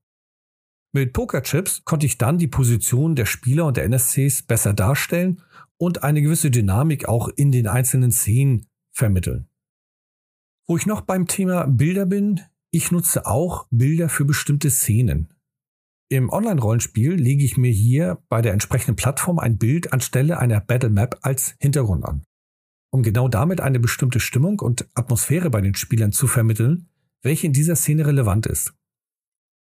Mit 0.94 1.14
Pokerchips 1.14 1.84
konnte 1.84 2.06
ich 2.06 2.18
dann 2.18 2.38
die 2.38 2.48
Position 2.48 3.16
der 3.16 3.26
Spieler 3.26 3.66
und 3.66 3.78
der 3.78 3.86
NSCs 3.86 4.44
besser 4.44 4.74
darstellen 4.74 5.42
und 5.78 6.04
eine 6.04 6.22
gewisse 6.22 6.50
Dynamik 6.50 7.08
auch 7.08 7.28
in 7.30 7.52
den 7.52 7.68
einzelnen 7.68 8.12
Szenen 8.12 8.66
vermitteln. 8.94 9.48
Wo 10.68 10.78
ich 10.78 10.86
noch 10.86 11.02
beim 11.02 11.28
Thema 11.28 11.66
Bilder 11.66 12.06
bin, 12.06 12.42
ich 12.72 12.92
nutze 12.92 13.26
auch 13.26 13.68
Bilder 13.70 14.10
für 14.10 14.26
bestimmte 14.26 14.70
Szenen. 14.70 15.34
Im 16.10 16.30
Online-Rollenspiel 16.30 17.14
lege 17.14 17.44
ich 17.44 17.58
mir 17.58 17.72
hier 17.72 18.24
bei 18.30 18.42
der 18.42 18.54
entsprechenden 18.54 18.96
Plattform 18.96 19.40
ein 19.40 19.58
Bild 19.58 19.92
anstelle 19.92 20.40
einer 20.40 20.62
Battle 20.62 20.90
Map 20.90 21.20
als 21.22 21.56
Hintergrund 21.60 22.06
an. 22.06 22.24
Um 22.92 23.04
genau 23.04 23.28
damit 23.28 23.60
eine 23.60 23.80
bestimmte 23.80 24.20
Stimmung 24.20 24.60
und 24.60 24.90
Atmosphäre 24.94 25.50
bei 25.50 25.60
den 25.60 25.76
Spielern 25.76 26.14
zu 26.14 26.28
vermitteln, 26.28 26.88
welche 27.22 27.48
in 27.48 27.54
dieser 27.54 27.76
Szene 27.76 28.06
relevant 28.06 28.46
ist. 28.46 28.74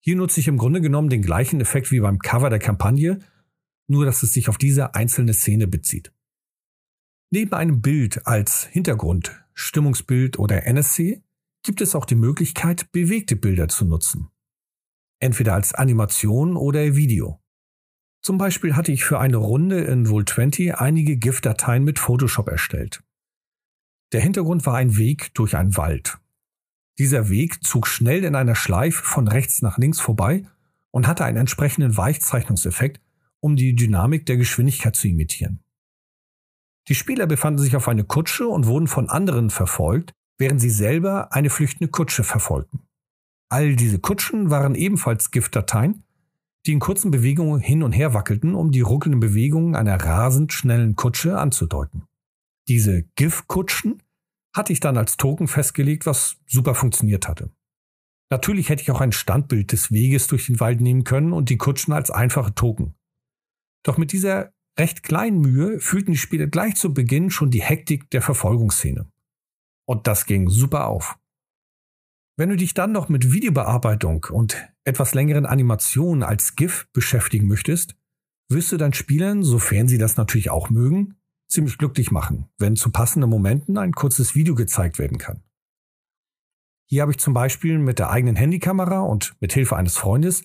Hier 0.03 0.15
nutze 0.15 0.39
ich 0.39 0.47
im 0.47 0.57
Grunde 0.57 0.81
genommen 0.81 1.09
den 1.09 1.21
gleichen 1.21 1.61
Effekt 1.61 1.91
wie 1.91 1.99
beim 1.99 2.19
Cover 2.19 2.49
der 2.49 2.59
Kampagne, 2.59 3.19
nur 3.87 4.05
dass 4.05 4.23
es 4.23 4.33
sich 4.33 4.49
auf 4.49 4.57
diese 4.57 4.95
einzelne 4.95 5.33
Szene 5.33 5.67
bezieht. 5.67 6.11
Neben 7.31 7.53
einem 7.53 7.81
Bild 7.81 8.25
als 8.25 8.65
Hintergrund, 8.65 9.45
Stimmungsbild 9.53 10.39
oder 10.39 10.65
NSC 10.65 11.21
gibt 11.63 11.81
es 11.81 11.95
auch 11.95 12.05
die 12.05 12.15
Möglichkeit, 12.15 12.91
bewegte 12.91 13.35
Bilder 13.35 13.67
zu 13.67 13.85
nutzen. 13.85 14.29
Entweder 15.19 15.53
als 15.53 15.73
Animation 15.73 16.57
oder 16.57 16.95
Video. 16.95 17.39
Zum 18.23 18.37
Beispiel 18.37 18.75
hatte 18.75 18.91
ich 18.91 19.03
für 19.03 19.19
eine 19.19 19.37
Runde 19.37 19.81
in 19.81 20.05
Roll20 20.05 20.73
einige 20.73 21.17
GIF-Dateien 21.17 21.83
mit 21.83 21.99
Photoshop 21.99 22.49
erstellt. 22.49 23.03
Der 24.13 24.21
Hintergrund 24.21 24.65
war 24.65 24.75
ein 24.75 24.97
Weg 24.97 25.33
durch 25.35 25.55
einen 25.55 25.77
Wald. 25.77 26.20
Dieser 26.97 27.29
Weg 27.29 27.63
zog 27.63 27.87
schnell 27.87 28.23
in 28.23 28.35
einer 28.35 28.55
Schleife 28.55 29.03
von 29.03 29.27
rechts 29.27 29.61
nach 29.61 29.77
links 29.77 29.99
vorbei 29.99 30.43
und 30.91 31.07
hatte 31.07 31.25
einen 31.25 31.37
entsprechenden 31.37 31.95
Weichzeichnungseffekt, 31.97 33.01
um 33.39 33.55
die 33.55 33.75
Dynamik 33.75 34.25
der 34.25 34.37
Geschwindigkeit 34.37 34.95
zu 34.95 35.07
imitieren. 35.07 35.63
Die 36.87 36.95
Spieler 36.95 37.27
befanden 37.27 37.61
sich 37.61 37.75
auf 37.75 37.87
einer 37.87 38.03
Kutsche 38.03 38.47
und 38.47 38.65
wurden 38.65 38.87
von 38.87 39.09
anderen 39.09 39.49
verfolgt, 39.49 40.13
während 40.37 40.59
sie 40.59 40.69
selber 40.69 41.33
eine 41.33 41.49
flüchtende 41.49 41.89
Kutsche 41.89 42.23
verfolgten. 42.23 42.81
All 43.49 43.75
diese 43.75 43.99
Kutschen 43.99 44.49
waren 44.49 44.75
ebenfalls 44.75 45.31
Giftdateien, 45.31 46.03
die 46.65 46.73
in 46.73 46.79
kurzen 46.79 47.11
Bewegungen 47.11 47.59
hin 47.59 47.83
und 47.83 47.91
her 47.91 48.13
wackelten, 48.13 48.55
um 48.55 48.71
die 48.71 48.81
ruckelnden 48.81 49.19
Bewegungen 49.19 49.75
einer 49.75 49.95
rasend 49.95 50.53
schnellen 50.53 50.95
Kutsche 50.95 51.37
anzudeuten. 51.37 52.03
Diese 52.67 53.03
GIF-Kutschen 53.15 54.01
hatte 54.53 54.73
ich 54.73 54.79
dann 54.79 54.97
als 54.97 55.17
Token 55.17 55.47
festgelegt, 55.47 56.05
was 56.05 56.37
super 56.47 56.75
funktioniert 56.75 57.27
hatte. 57.27 57.51
Natürlich 58.29 58.69
hätte 58.69 58.81
ich 58.81 58.91
auch 58.91 59.01
ein 59.01 59.11
Standbild 59.11 59.71
des 59.71 59.91
Weges 59.91 60.27
durch 60.27 60.45
den 60.45 60.59
Wald 60.59 60.79
nehmen 60.79 61.03
können 61.03 61.33
und 61.33 61.49
die 61.49 61.57
Kutschen 61.57 61.93
als 61.93 62.11
einfache 62.11 62.55
Token. 62.55 62.95
Doch 63.83 63.97
mit 63.97 64.11
dieser 64.11 64.53
recht 64.79 65.03
kleinen 65.03 65.41
Mühe 65.41 65.79
fühlten 65.79 66.11
die 66.11 66.17
Spieler 66.17 66.47
gleich 66.47 66.75
zu 66.75 66.93
Beginn 66.93 67.29
schon 67.29 67.51
die 67.51 67.61
Hektik 67.61 68.09
der 68.11 68.21
Verfolgungsszene. 68.21 69.11
Und 69.85 70.07
das 70.07 70.25
ging 70.25 70.47
super 70.49 70.87
auf. 70.87 71.17
Wenn 72.37 72.49
du 72.49 72.55
dich 72.55 72.73
dann 72.73 72.91
noch 72.91 73.09
mit 73.09 73.33
Videobearbeitung 73.33 74.25
und 74.31 74.69
etwas 74.85 75.13
längeren 75.13 75.45
Animationen 75.45 76.23
als 76.23 76.55
GIF 76.55 76.87
beschäftigen 76.93 77.47
möchtest, 77.47 77.95
wirst 78.49 78.71
du 78.71 78.77
deinen 78.77 78.93
Spielern, 78.93 79.43
sofern 79.43 79.87
sie 79.87 79.97
das 79.97 80.17
natürlich 80.17 80.49
auch 80.49 80.69
mögen, 80.69 81.20
ziemlich 81.51 81.77
glücklich 81.77 82.11
machen, 82.11 82.49
wenn 82.57 82.75
zu 82.75 82.91
passenden 82.91 83.29
Momenten 83.29 83.77
ein 83.77 83.91
kurzes 83.91 84.35
Video 84.35 84.55
gezeigt 84.55 84.99
werden 84.99 85.17
kann. 85.17 85.43
Hier 86.87 87.03
habe 87.03 87.11
ich 87.11 87.19
zum 87.19 87.33
Beispiel 87.33 87.77
mit 87.77 87.99
der 87.99 88.09
eigenen 88.09 88.35
Handykamera 88.35 88.99
und 89.01 89.35
mit 89.39 89.53
Hilfe 89.53 89.77
eines 89.77 89.97
Freundes 89.97 90.43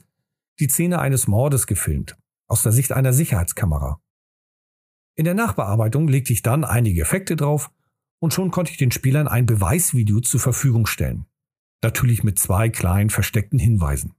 die 0.59 0.69
Szene 0.69 1.01
eines 1.01 1.27
Mordes 1.27 1.67
gefilmt, 1.67 2.17
aus 2.49 2.63
der 2.63 2.73
Sicht 2.73 2.93
einer 2.93 3.13
Sicherheitskamera. 3.13 4.01
In 5.17 5.25
der 5.25 5.35
Nachbearbeitung 5.35 6.09
legte 6.09 6.33
ich 6.33 6.43
dann 6.43 6.65
einige 6.65 7.03
Effekte 7.03 7.37
drauf 7.37 7.71
und 8.21 8.33
schon 8.33 8.51
konnte 8.51 8.71
ich 8.71 8.79
den 8.79 8.91
Spielern 8.91 9.29
ein 9.29 9.47
Beweisvideo 9.47 10.21
zur 10.21 10.41
Verfügung 10.41 10.87
stellen. 10.87 11.27
Natürlich 11.83 12.23
mit 12.23 12.39
zwei 12.39 12.69
kleinen 12.69 13.11
versteckten 13.11 13.59
Hinweisen. 13.59 14.15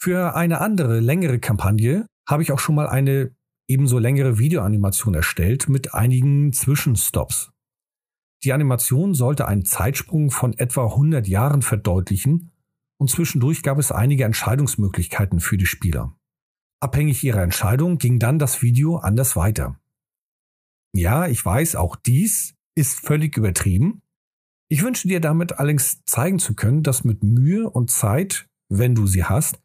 Für 0.00 0.34
eine 0.34 0.60
andere, 0.60 1.00
längere 1.00 1.38
Kampagne 1.38 2.06
habe 2.28 2.42
ich 2.42 2.52
auch 2.52 2.58
schon 2.58 2.74
mal 2.74 2.88
eine 2.88 3.34
ebenso 3.68 3.98
längere 3.98 4.38
Videoanimation 4.38 5.14
erstellt 5.14 5.68
mit 5.68 5.94
einigen 5.94 6.52
Zwischenstops. 6.52 7.52
Die 8.42 8.52
Animation 8.52 9.14
sollte 9.14 9.48
einen 9.48 9.64
Zeitsprung 9.64 10.30
von 10.30 10.52
etwa 10.58 10.84
100 10.84 11.26
Jahren 11.26 11.62
verdeutlichen 11.62 12.52
und 12.98 13.10
zwischendurch 13.10 13.62
gab 13.62 13.78
es 13.78 13.90
einige 13.90 14.24
Entscheidungsmöglichkeiten 14.24 15.40
für 15.40 15.56
die 15.56 15.66
Spieler. 15.66 16.14
Abhängig 16.80 17.24
ihrer 17.24 17.42
Entscheidung 17.42 17.96
ging 17.98 18.18
dann 18.18 18.38
das 18.38 18.60
Video 18.60 18.96
anders 18.96 19.36
weiter. 19.36 19.80
Ja, 20.92 21.26
ich 21.26 21.44
weiß, 21.44 21.76
auch 21.76 21.96
dies 21.96 22.54
ist 22.74 23.00
völlig 23.00 23.36
übertrieben. 23.36 24.02
Ich 24.68 24.82
wünsche 24.82 25.08
dir 25.08 25.20
damit 25.20 25.58
allerdings 25.58 26.04
zeigen 26.04 26.38
zu 26.38 26.54
können, 26.54 26.82
dass 26.82 27.04
mit 27.04 27.22
Mühe 27.22 27.68
und 27.68 27.90
Zeit, 27.90 28.46
wenn 28.68 28.94
du 28.94 29.06
sie 29.06 29.24
hast, 29.24 29.60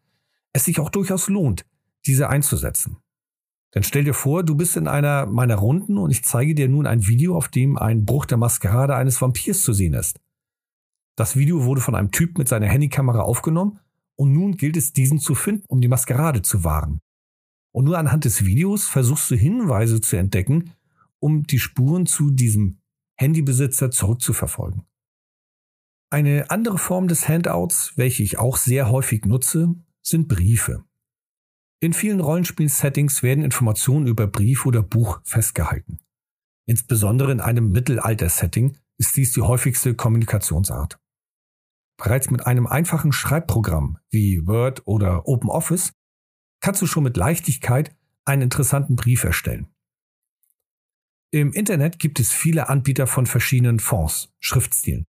es 0.53 0.65
sich 0.65 0.79
auch 0.79 0.89
durchaus 0.89 1.27
lohnt, 1.27 1.65
diese 2.05 2.29
einzusetzen. 2.29 2.97
Dann 3.71 3.83
stell 3.83 4.03
dir 4.03 4.13
vor, 4.13 4.43
du 4.43 4.55
bist 4.55 4.77
in 4.77 4.87
einer 4.87 5.25
meiner 5.27 5.55
Runden 5.55 5.97
und 5.97 6.09
ich 6.11 6.23
zeige 6.23 6.55
dir 6.55 6.67
nun 6.67 6.87
ein 6.87 7.05
Video, 7.05 7.35
auf 7.35 7.49
dem 7.49 7.77
ein 7.77 8.05
Bruch 8.05 8.25
der 8.25 8.37
Maskerade 8.37 8.95
eines 8.95 9.21
Vampirs 9.21 9.61
zu 9.61 9.73
sehen 9.73 9.93
ist. 9.93 10.19
Das 11.15 11.35
Video 11.35 11.65
wurde 11.65 11.81
von 11.81 11.95
einem 11.95 12.11
Typ 12.11 12.37
mit 12.37 12.47
seiner 12.47 12.67
Handykamera 12.67 13.21
aufgenommen 13.21 13.79
und 14.15 14.33
nun 14.33 14.57
gilt 14.57 14.77
es, 14.77 14.93
diesen 14.93 15.19
zu 15.19 15.35
finden, 15.35 15.65
um 15.67 15.81
die 15.81 15.87
Maskerade 15.87 16.41
zu 16.41 16.63
wahren. 16.63 16.99
Und 17.71 17.85
nur 17.85 17.97
anhand 17.97 18.25
des 18.25 18.45
Videos 18.45 18.85
versuchst 18.87 19.29
du 19.29 19.35
Hinweise 19.35 20.01
zu 20.01 20.17
entdecken, 20.17 20.71
um 21.19 21.43
die 21.43 21.59
Spuren 21.59 22.05
zu 22.05 22.31
diesem 22.31 22.79
Handybesitzer 23.15 23.91
zurückzuverfolgen. 23.91 24.83
Eine 26.09 26.49
andere 26.49 26.79
Form 26.79 27.07
des 27.07 27.27
Handouts, 27.27 27.93
welche 27.95 28.23
ich 28.23 28.39
auch 28.39 28.57
sehr 28.57 28.89
häufig 28.89 29.25
nutze, 29.25 29.75
sind 30.01 30.27
Briefe. 30.27 30.83
In 31.81 31.93
vielen 31.93 32.19
Rollenspiel-Settings 32.19 33.23
werden 33.23 33.43
Informationen 33.43 34.07
über 34.07 34.27
Brief 34.27 34.65
oder 34.65 34.83
Buch 34.83 35.21
festgehalten. 35.23 35.99
Insbesondere 36.65 37.31
in 37.31 37.39
einem 37.39 37.71
Mittelalter-Setting 37.71 38.77
ist 38.97 39.15
dies 39.15 39.31
die 39.31 39.41
häufigste 39.41 39.95
Kommunikationsart. 39.95 40.99
Bereits 41.95 42.31
mit 42.31 42.45
einem 42.45 42.67
einfachen 42.67 43.13
Schreibprogramm 43.13 43.97
wie 44.09 44.45
Word 44.45 44.85
oder 44.87 45.25
OpenOffice 45.25 45.93
kannst 46.59 46.81
du 46.81 46.85
schon 46.85 47.03
mit 47.03 47.15
Leichtigkeit 47.15 47.95
einen 48.25 48.43
interessanten 48.43 48.97
Brief 48.97 49.23
erstellen. 49.23 49.69
Im 51.31 51.53
Internet 51.53 51.97
gibt 51.97 52.19
es 52.19 52.33
viele 52.33 52.67
Anbieter 52.67 53.07
von 53.07 53.25
verschiedenen 53.25 53.79
Fonts, 53.79 54.33
Schriftstilen. 54.39 55.05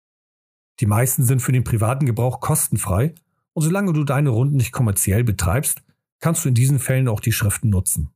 Die 0.81 0.87
meisten 0.87 1.25
sind 1.25 1.41
für 1.41 1.53
den 1.53 1.65
privaten 1.65 2.07
Gebrauch 2.07 2.41
kostenfrei 2.41 3.15
und 3.53 3.63
solange 3.63 3.93
du 3.93 4.05
deine 4.05 4.31
Runden 4.31 4.57
nicht 4.57 4.73
kommerziell 4.73 5.25
betreibst, 5.25 5.84
kannst 6.25 6.43
du 6.43 6.49
in 6.49 6.55
diesen 6.55 6.79
Fällen 6.79 7.07
auch 7.07 7.21
die 7.21 7.33
Schriften 7.33 7.69
nutzen. 7.69 8.09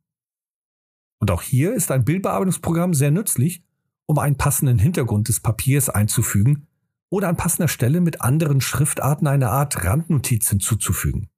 Und 1.21 1.31
auch 1.31 1.43
hier 1.43 1.75
ist 1.75 1.91
ein 1.91 2.07
Bildbearbeitungsprogramm 2.07 2.95
sehr 2.95 3.11
nützlich, 3.11 3.63
um 4.07 4.19
einen 4.19 4.39
passenden 4.39 4.79
Hintergrund 4.79 5.29
des 5.29 5.41
Papiers 5.41 5.91
einzufügen 5.91 6.67
oder 7.11 7.29
an 7.29 7.37
passender 7.37 7.69
Stelle 7.69 8.01
mit 8.01 8.23
anderen 8.23 8.63
Schriftarten 8.63 9.27
eine 9.27 9.51
Art 9.51 9.85
Randnotiz 9.85 10.49
hinzuzufügen. 10.49 11.29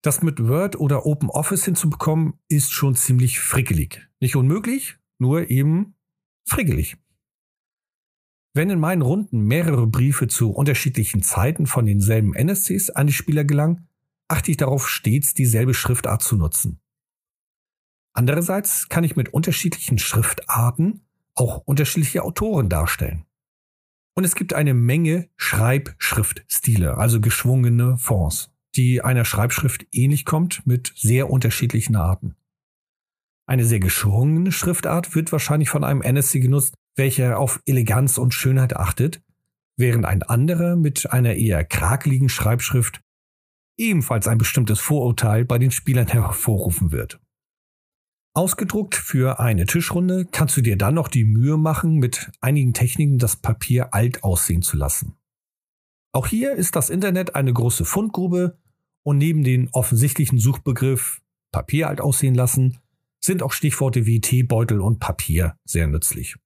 Das 0.00 0.22
mit 0.22 0.42
Word 0.42 0.76
oder 0.76 1.04
OpenOffice 1.04 1.66
hinzubekommen, 1.66 2.38
ist 2.48 2.72
schon 2.72 2.96
ziemlich 2.96 3.40
frickelig. 3.40 4.08
Nicht 4.18 4.34
unmöglich, 4.34 4.96
nur 5.18 5.50
eben 5.50 5.94
frickelig. 6.48 6.96
Wenn 8.54 8.70
in 8.70 8.80
meinen 8.80 9.02
Runden 9.02 9.40
mehrere 9.42 9.86
Briefe 9.86 10.26
zu 10.26 10.52
unterschiedlichen 10.52 11.20
Zeiten 11.20 11.66
von 11.66 11.84
denselben 11.84 12.32
NSCs 12.32 12.88
an 12.88 13.08
die 13.08 13.12
Spieler 13.12 13.44
gelangen, 13.44 13.88
achte 14.34 14.50
ich 14.50 14.56
darauf, 14.56 14.88
stets 14.88 15.32
dieselbe 15.32 15.74
Schriftart 15.74 16.20
zu 16.20 16.36
nutzen. 16.36 16.80
Andererseits 18.12 18.88
kann 18.88 19.04
ich 19.04 19.14
mit 19.14 19.32
unterschiedlichen 19.32 19.98
Schriftarten 19.98 21.06
auch 21.36 21.58
unterschiedliche 21.58 22.24
Autoren 22.24 22.68
darstellen. 22.68 23.24
Und 24.16 24.24
es 24.24 24.34
gibt 24.34 24.52
eine 24.52 24.74
Menge 24.74 25.28
Schreibschriftstile, 25.36 26.96
also 26.96 27.20
geschwungene 27.20 27.96
Fonds, 27.96 28.50
die 28.74 29.02
einer 29.02 29.24
Schreibschrift 29.24 29.86
ähnlich 29.92 30.24
kommt 30.24 30.66
mit 30.66 30.92
sehr 30.96 31.30
unterschiedlichen 31.30 31.94
Arten. 31.94 32.36
Eine 33.46 33.64
sehr 33.64 33.80
geschwungene 33.80 34.50
Schriftart 34.50 35.14
wird 35.14 35.30
wahrscheinlich 35.30 35.68
von 35.68 35.84
einem 35.84 36.02
NSC 36.02 36.40
genutzt, 36.40 36.74
welcher 36.96 37.38
auf 37.38 37.60
Eleganz 37.66 38.18
und 38.18 38.34
Schönheit 38.34 38.74
achtet, 38.74 39.22
während 39.76 40.06
ein 40.06 40.22
anderer 40.24 40.74
mit 40.74 41.10
einer 41.12 41.34
eher 41.34 41.64
krakeligen 41.64 42.28
Schreibschrift 42.28 43.00
ebenfalls 43.76 44.28
ein 44.28 44.38
bestimmtes 44.38 44.80
Vorurteil 44.80 45.44
bei 45.44 45.58
den 45.58 45.70
Spielern 45.70 46.06
hervorrufen 46.06 46.92
wird. 46.92 47.20
Ausgedruckt 48.36 48.96
für 48.96 49.38
eine 49.38 49.64
Tischrunde 49.66 50.26
kannst 50.30 50.56
du 50.56 50.60
dir 50.60 50.76
dann 50.76 50.94
noch 50.94 51.08
die 51.08 51.24
Mühe 51.24 51.56
machen, 51.56 51.98
mit 51.98 52.32
einigen 52.40 52.72
Techniken 52.72 53.18
das 53.18 53.36
Papier 53.36 53.94
alt 53.94 54.24
aussehen 54.24 54.62
zu 54.62 54.76
lassen. 54.76 55.16
Auch 56.12 56.26
hier 56.26 56.54
ist 56.54 56.74
das 56.74 56.90
Internet 56.90 57.34
eine 57.36 57.52
große 57.52 57.84
Fundgrube 57.84 58.58
und 59.04 59.18
neben 59.18 59.44
den 59.44 59.68
offensichtlichen 59.70 60.38
Suchbegriff 60.38 61.20
Papier 61.52 61.88
alt 61.88 62.00
aussehen 62.00 62.34
lassen 62.34 62.78
sind 63.20 63.42
auch 63.42 63.52
Stichworte 63.52 64.04
wie 64.06 64.20
Teebeutel 64.20 64.80
und 64.80 64.98
Papier 64.98 65.56
sehr 65.64 65.86
nützlich. 65.86 66.36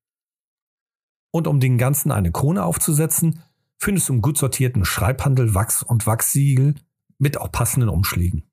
Und 1.31 1.47
um 1.47 1.61
den 1.61 1.79
Ganzen 1.79 2.13
eine 2.13 2.31
Krone 2.31 2.65
aufzusetzen, 2.65 3.43
findest 3.79 4.09
du 4.09 4.15
im 4.15 4.23
gut 4.23 4.39
sortierten 4.39 4.85
Schreibhandel 4.85 5.55
Wachs 5.55 5.83
und 5.83 6.07
Wachssiegel 6.07 6.75
mit 7.19 7.41
auch 7.41 7.53
passenden 7.53 7.89
Umschlägen. 7.89 8.51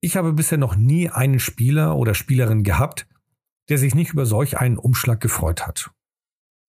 Ich 0.00 0.16
habe 0.16 0.32
bisher 0.32 0.58
noch 0.58 0.76
nie 0.76 1.08
einen 1.08 1.40
Spieler 1.40 1.96
oder 1.96 2.14
Spielerin 2.14 2.62
gehabt, 2.62 3.08
der 3.68 3.78
sich 3.78 3.94
nicht 3.94 4.12
über 4.12 4.26
solch 4.26 4.58
einen 4.58 4.78
Umschlag 4.78 5.20
gefreut 5.20 5.66
hat. 5.66 5.90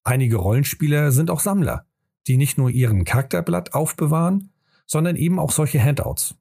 Einige 0.04 0.38
Rollenspieler 0.38 1.12
sind 1.12 1.30
auch 1.30 1.40
Sammler, 1.40 1.86
die 2.28 2.38
nicht 2.38 2.58
nur 2.58 2.70
ihren 2.70 3.04
Charakterblatt 3.04 3.74
aufbewahren, 3.74 4.52
sondern 4.86 5.16
eben 5.16 5.40
auch 5.40 5.52
solche 5.52 5.82
Handouts. 5.82 6.36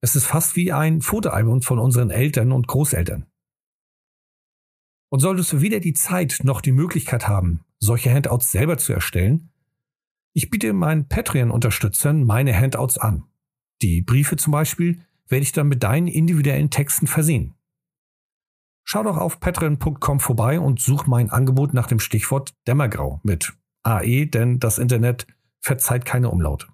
Es 0.00 0.16
ist 0.16 0.26
fast 0.26 0.56
wie 0.56 0.72
ein 0.72 1.00
Fotoalbum 1.00 1.62
von 1.62 1.78
unseren 1.78 2.10
Eltern 2.10 2.52
und 2.52 2.66
Großeltern. 2.66 3.26
Und 5.08 5.20
solltest 5.20 5.52
du 5.52 5.60
weder 5.60 5.80
die 5.80 5.94
Zeit 5.94 6.40
noch 6.42 6.60
die 6.60 6.72
Möglichkeit 6.72 7.28
haben, 7.28 7.64
solche 7.78 8.12
Handouts 8.12 8.50
selber 8.50 8.76
zu 8.78 8.92
erstellen, 8.92 9.50
ich 10.32 10.50
biete 10.50 10.72
meinen 10.72 11.08
Patreon-Unterstützern 11.08 12.24
meine 12.24 12.54
Handouts 12.54 12.98
an. 12.98 13.24
Die 13.82 14.02
Briefe 14.02 14.36
zum 14.36 14.52
Beispiel 14.52 15.02
werde 15.28 15.42
ich 15.42 15.52
dann 15.52 15.68
mit 15.68 15.82
deinen 15.82 16.06
individuellen 16.06 16.70
Texten 16.70 17.06
versehen. 17.06 17.54
Schau 18.84 19.02
doch 19.02 19.16
auf 19.16 19.40
patreon.com 19.40 20.20
vorbei 20.20 20.60
und 20.60 20.80
such 20.80 21.06
mein 21.06 21.30
Angebot 21.30 21.74
nach 21.74 21.88
dem 21.88 21.98
Stichwort 21.98 22.54
Dämmergrau 22.68 23.20
mit 23.24 23.52
AE, 23.82 24.26
denn 24.26 24.60
das 24.60 24.78
Internet 24.78 25.26
verzeiht 25.60 26.04
keine 26.04 26.30
Umlaute. 26.30 26.68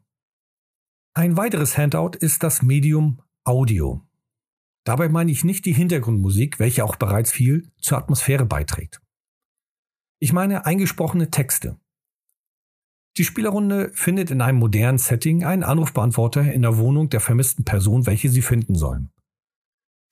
Ein 1.14 1.37
weiteres 1.37 1.76
Handout 1.76 2.16
ist 2.18 2.42
das 2.42 2.62
Medium 2.62 3.23
Audio. 3.44 4.06
Dabei 4.85 5.09
meine 5.09 5.30
ich 5.30 5.44
nicht 5.44 5.64
die 5.64 5.73
Hintergrundmusik, 5.73 6.59
welche 6.59 6.85
auch 6.85 6.97
bereits 6.97 7.32
viel 7.32 7.71
zur 7.80 7.99
Atmosphäre 7.99 8.47
beiträgt. 8.47 9.00
Ich 10.18 10.32
meine 10.32 10.66
eingesprochene 10.66 11.30
Texte. 11.30 11.78
Die 13.19 13.25
Spielerrunde 13.25 13.90
findet 13.92 14.31
in 14.31 14.40
einem 14.40 14.59
modernen 14.59 14.99
Setting 14.99 15.45
einen 15.45 15.64
Anrufbeantworter 15.64 16.50
in 16.50 16.62
der 16.62 16.78
Wohnung 16.78 17.11
der 17.11 17.21
vermissten 17.21 17.64
Person, 17.64 18.07
welche 18.07 18.31
sie 18.31 18.40
finden 18.40 18.75
sollen. 18.75 19.11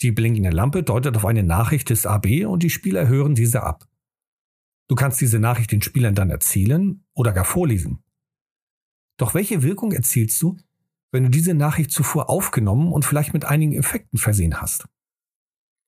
Die 0.02 0.12
blinkende 0.12 0.50
Lampe 0.50 0.82
deutet 0.82 1.16
auf 1.16 1.24
eine 1.24 1.42
Nachricht 1.42 1.90
des 1.90 2.04
AB 2.06 2.46
und 2.46 2.62
die 2.62 2.70
Spieler 2.70 3.08
hören 3.08 3.34
diese 3.34 3.62
ab. 3.62 3.86
Du 4.88 4.94
kannst 4.96 5.20
diese 5.20 5.38
Nachricht 5.38 5.72
den 5.72 5.82
Spielern 5.82 6.14
dann 6.14 6.30
erzählen 6.30 7.04
oder 7.14 7.32
gar 7.32 7.44
vorlesen. 7.44 8.02
Doch 9.18 9.34
welche 9.34 9.62
Wirkung 9.62 9.92
erzielst 9.92 10.40
du, 10.42 10.58
wenn 11.12 11.24
du 11.24 11.30
diese 11.30 11.54
Nachricht 11.54 11.90
zuvor 11.90 12.28
aufgenommen 12.28 12.92
und 12.92 13.04
vielleicht 13.04 13.32
mit 13.32 13.44
einigen 13.44 13.74
Effekten 13.74 14.18
versehen 14.18 14.60
hast. 14.60 14.88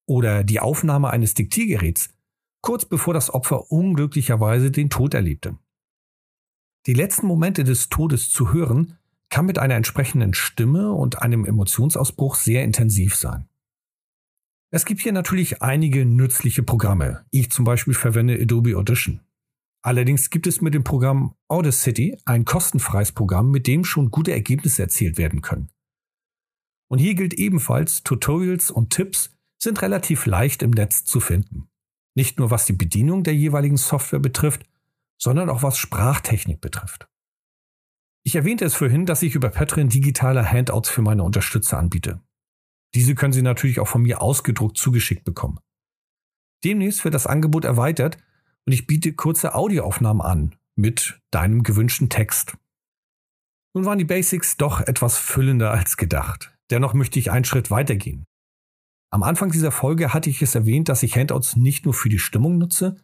Oder 0.06 0.44
die 0.44 0.60
Aufnahme 0.60 1.10
eines 1.10 1.34
Diktiergeräts, 1.34 2.10
kurz 2.60 2.84
bevor 2.84 3.14
das 3.14 3.32
Opfer 3.32 3.70
unglücklicherweise 3.70 4.70
den 4.70 4.90
Tod 4.90 5.14
erlebte. 5.14 5.58
Die 6.86 6.94
letzten 6.94 7.26
Momente 7.26 7.62
des 7.62 7.88
Todes 7.88 8.30
zu 8.30 8.52
hören, 8.52 8.98
kann 9.28 9.46
mit 9.46 9.58
einer 9.58 9.76
entsprechenden 9.76 10.34
Stimme 10.34 10.92
und 10.92 11.22
einem 11.22 11.44
Emotionsausbruch 11.44 12.34
sehr 12.34 12.64
intensiv 12.64 13.16
sein. 13.16 13.48
Es 14.70 14.84
gibt 14.84 15.00
hier 15.00 15.12
natürlich 15.12 15.62
einige 15.62 16.04
nützliche 16.04 16.62
Programme. 16.62 17.24
Ich 17.30 17.50
zum 17.50 17.64
Beispiel 17.64 17.94
verwende 17.94 18.40
Adobe 18.40 18.76
Audition. 18.76 19.20
Allerdings 19.82 20.30
gibt 20.30 20.46
es 20.46 20.60
mit 20.60 20.74
dem 20.74 20.84
Programm 20.84 21.34
Audacity 21.48 22.16
ein 22.24 22.44
kostenfreies 22.44 23.12
Programm, 23.12 23.50
mit 23.50 23.66
dem 23.66 23.84
schon 23.84 24.10
gute 24.10 24.32
Ergebnisse 24.32 24.82
erzielt 24.82 25.18
werden 25.18 25.40
können. 25.40 25.70
Und 26.88 26.98
hier 26.98 27.14
gilt 27.14 27.34
ebenfalls, 27.34 28.02
Tutorials 28.02 28.70
und 28.70 28.90
Tipps 28.90 29.30
sind 29.58 29.82
relativ 29.82 30.26
leicht 30.26 30.62
im 30.62 30.70
Netz 30.70 31.04
zu 31.04 31.20
finden. 31.20 31.68
Nicht 32.14 32.38
nur 32.38 32.50
was 32.50 32.66
die 32.66 32.74
Bedienung 32.74 33.24
der 33.24 33.34
jeweiligen 33.34 33.76
Software 33.76 34.20
betrifft, 34.20 34.64
sondern 35.22 35.48
auch 35.48 35.62
was 35.62 35.78
Sprachtechnik 35.78 36.60
betrifft. 36.60 37.06
Ich 38.24 38.34
erwähnte 38.34 38.64
es 38.64 38.74
vorhin, 38.74 39.06
dass 39.06 39.22
ich 39.22 39.36
über 39.36 39.50
Patreon 39.50 39.88
digitale 39.88 40.50
Handouts 40.50 40.88
für 40.88 41.02
meine 41.02 41.22
Unterstützer 41.22 41.78
anbiete. 41.78 42.20
Diese 42.94 43.14
können 43.14 43.32
Sie 43.32 43.42
natürlich 43.42 43.78
auch 43.78 43.86
von 43.86 44.02
mir 44.02 44.20
ausgedruckt 44.20 44.76
zugeschickt 44.76 45.24
bekommen. 45.24 45.60
Demnächst 46.64 47.04
wird 47.04 47.14
das 47.14 47.28
Angebot 47.28 47.64
erweitert 47.64 48.18
und 48.66 48.72
ich 48.72 48.86
biete 48.86 49.12
kurze 49.12 49.54
Audioaufnahmen 49.54 50.22
an 50.22 50.56
mit 50.74 51.20
deinem 51.30 51.62
gewünschten 51.62 52.08
Text. 52.08 52.56
Nun 53.74 53.84
waren 53.84 53.98
die 53.98 54.04
Basics 54.04 54.56
doch 54.56 54.80
etwas 54.80 55.18
füllender 55.18 55.70
als 55.70 55.96
gedacht. 55.96 56.52
Dennoch 56.70 56.94
möchte 56.94 57.18
ich 57.18 57.30
einen 57.30 57.44
Schritt 57.44 57.70
weitergehen. 57.70 58.24
Am 59.10 59.22
Anfang 59.22 59.52
dieser 59.52 59.70
Folge 59.70 60.12
hatte 60.12 60.30
ich 60.30 60.42
es 60.42 60.54
erwähnt, 60.54 60.88
dass 60.88 61.02
ich 61.02 61.16
Handouts 61.16 61.54
nicht 61.56 61.84
nur 61.84 61.94
für 61.94 62.08
die 62.08 62.18
Stimmung 62.18 62.58
nutze, 62.58 62.96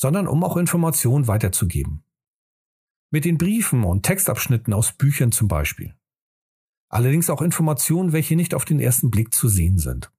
sondern 0.00 0.26
um 0.26 0.42
auch 0.44 0.56
Informationen 0.56 1.26
weiterzugeben. 1.26 2.02
Mit 3.10 3.26
den 3.26 3.36
Briefen 3.36 3.84
und 3.84 4.02
Textabschnitten 4.02 4.72
aus 4.72 4.92
Büchern 4.92 5.30
zum 5.30 5.46
Beispiel. 5.46 5.94
Allerdings 6.88 7.28
auch 7.28 7.42
Informationen, 7.42 8.14
welche 8.14 8.34
nicht 8.34 8.54
auf 8.54 8.64
den 8.64 8.80
ersten 8.80 9.10
Blick 9.10 9.34
zu 9.34 9.46
sehen 9.50 9.76
sind. 9.76 10.10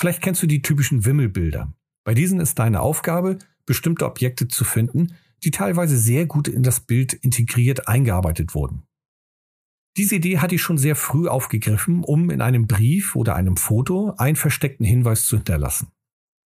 Vielleicht 0.00 0.22
kennst 0.22 0.42
du 0.42 0.46
die 0.46 0.62
typischen 0.62 1.04
Wimmelbilder. 1.04 1.74
Bei 2.04 2.14
diesen 2.14 2.40
ist 2.40 2.58
deine 2.58 2.80
Aufgabe, 2.80 3.36
bestimmte 3.66 4.06
Objekte 4.06 4.48
zu 4.48 4.64
finden, 4.64 5.14
die 5.42 5.50
teilweise 5.50 5.98
sehr 5.98 6.24
gut 6.24 6.48
in 6.48 6.62
das 6.62 6.80
Bild 6.80 7.12
integriert 7.12 7.86
eingearbeitet 7.86 8.54
wurden. 8.54 8.84
Diese 9.98 10.16
Idee 10.16 10.38
hatte 10.38 10.54
ich 10.54 10.62
schon 10.62 10.78
sehr 10.78 10.96
früh 10.96 11.28
aufgegriffen, 11.28 12.02
um 12.02 12.30
in 12.30 12.40
einem 12.40 12.66
Brief 12.66 13.14
oder 13.14 13.36
einem 13.36 13.58
Foto 13.58 14.14
einen 14.16 14.36
versteckten 14.36 14.86
Hinweis 14.86 15.26
zu 15.26 15.36
hinterlassen. 15.36 15.93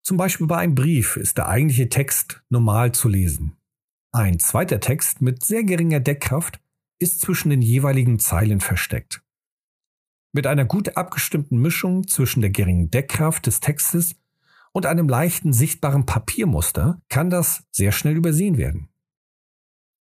Zum 0.02 0.16
Beispiel 0.16 0.46
bei 0.46 0.58
einem 0.58 0.74
Brief 0.74 1.16
ist 1.16 1.38
der 1.38 1.48
eigentliche 1.48 1.88
Text 1.88 2.42
normal 2.48 2.92
zu 2.92 3.08
lesen. 3.08 3.56
Ein 4.12 4.38
zweiter 4.40 4.80
Text 4.80 5.20
mit 5.20 5.44
sehr 5.44 5.62
geringer 5.62 6.00
Deckkraft 6.00 6.60
ist 6.98 7.20
zwischen 7.20 7.50
den 7.50 7.62
jeweiligen 7.62 8.18
Zeilen 8.18 8.60
versteckt. 8.60 9.22
Mit 10.32 10.46
einer 10.46 10.64
gut 10.64 10.96
abgestimmten 10.96 11.58
Mischung 11.60 12.06
zwischen 12.06 12.40
der 12.40 12.50
geringen 12.50 12.90
Deckkraft 12.90 13.46
des 13.46 13.60
Textes 13.60 14.16
und 14.72 14.86
einem 14.86 15.08
leichten 15.08 15.52
sichtbaren 15.52 16.06
Papiermuster 16.06 17.02
kann 17.08 17.30
das 17.30 17.64
sehr 17.72 17.92
schnell 17.92 18.16
übersehen 18.16 18.56
werden. 18.56 18.88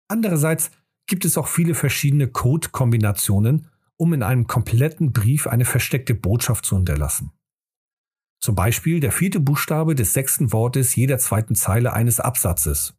Andererseits 0.07 0.71
gibt 1.07 1.25
es 1.25 1.37
auch 1.37 1.47
viele 1.47 1.73
verschiedene 1.73 2.27
Code-Kombinationen, 2.27 3.67
um 3.97 4.13
in 4.13 4.23
einem 4.23 4.47
kompletten 4.47 5.13
Brief 5.13 5.47
eine 5.47 5.65
versteckte 5.65 6.13
Botschaft 6.13 6.65
zu 6.65 6.75
hinterlassen. 6.75 7.31
Zum 8.41 8.55
Beispiel 8.55 8.99
der 8.99 9.11
vierte 9.11 9.39
Buchstabe 9.39 9.93
des 9.93 10.13
sechsten 10.13 10.51
Wortes 10.51 10.95
jeder 10.95 11.19
zweiten 11.19 11.53
Zeile 11.53 11.93
eines 11.93 12.19
Absatzes. 12.19 12.95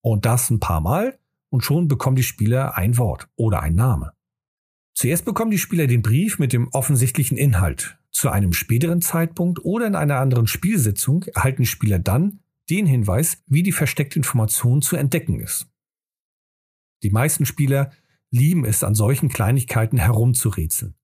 Und 0.00 0.26
das 0.26 0.50
ein 0.50 0.58
paar 0.58 0.80
Mal 0.80 1.18
und 1.50 1.62
schon 1.62 1.86
bekommen 1.86 2.16
die 2.16 2.24
Spieler 2.24 2.76
ein 2.76 2.98
Wort 2.98 3.28
oder 3.36 3.62
ein 3.62 3.76
Name. 3.76 4.12
Zuerst 4.94 5.24
bekommen 5.24 5.52
die 5.52 5.58
Spieler 5.58 5.86
den 5.86 6.02
Brief 6.02 6.40
mit 6.40 6.52
dem 6.52 6.68
offensichtlichen 6.68 7.38
Inhalt, 7.38 7.96
zu 8.10 8.28
einem 8.28 8.52
späteren 8.52 9.00
Zeitpunkt 9.00 9.64
oder 9.64 9.86
in 9.86 9.94
einer 9.94 10.18
anderen 10.18 10.48
Spielsitzung 10.48 11.22
erhalten 11.34 11.64
Spieler 11.64 12.00
dann 12.00 12.40
den 12.68 12.86
Hinweis, 12.86 13.42
wie 13.46 13.62
die 13.62 13.72
versteckte 13.72 14.18
Information 14.18 14.82
zu 14.82 14.96
entdecken 14.96 15.38
ist. 15.38 15.68
Die 17.04 17.10
meisten 17.10 17.46
Spieler 17.46 17.92
lieben 18.30 18.64
es, 18.64 18.82
an 18.82 18.94
solchen 18.94 19.28
Kleinigkeiten 19.28 19.98
herumzurätseln. 19.98 20.94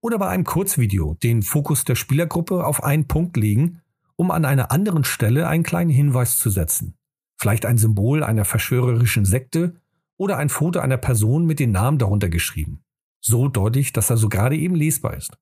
Oder 0.00 0.18
bei 0.18 0.28
einem 0.28 0.44
Kurzvideo 0.44 1.14
den 1.14 1.42
Fokus 1.42 1.84
der 1.84 1.94
Spielergruppe 1.94 2.64
auf 2.64 2.84
einen 2.84 3.08
Punkt 3.08 3.36
legen, 3.36 3.80
um 4.16 4.30
an 4.30 4.44
einer 4.44 4.70
anderen 4.70 5.04
Stelle 5.04 5.48
einen 5.48 5.64
kleinen 5.64 5.90
Hinweis 5.90 6.38
zu 6.38 6.50
setzen. 6.50 6.96
Vielleicht 7.36 7.66
ein 7.66 7.78
Symbol 7.78 8.22
einer 8.22 8.44
verschwörerischen 8.44 9.24
Sekte 9.24 9.80
oder 10.16 10.36
ein 10.36 10.48
Foto 10.48 10.80
einer 10.80 10.96
Person 10.96 11.46
mit 11.46 11.60
den 11.60 11.72
Namen 11.72 11.98
darunter 11.98 12.28
geschrieben. 12.28 12.82
So 13.20 13.48
deutlich, 13.48 13.92
dass 13.92 14.10
er 14.10 14.16
so 14.16 14.28
gerade 14.28 14.56
eben 14.56 14.74
lesbar 14.74 15.16
ist 15.16 15.36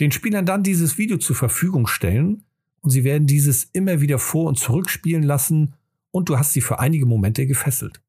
den 0.00 0.12
Spielern 0.12 0.46
dann 0.46 0.62
dieses 0.62 0.98
Video 0.98 1.18
zur 1.18 1.36
Verfügung 1.36 1.86
stellen 1.86 2.44
und 2.80 2.90
sie 2.90 3.04
werden 3.04 3.26
dieses 3.26 3.64
immer 3.64 4.00
wieder 4.00 4.18
vor 4.18 4.46
und 4.46 4.58
zurück 4.58 4.90
spielen 4.90 5.22
lassen 5.22 5.74
und 6.10 6.28
du 6.28 6.38
hast 6.38 6.52
sie 6.52 6.60
für 6.60 6.78
einige 6.78 7.06
Momente 7.06 7.46
gefesselt. 7.46 8.02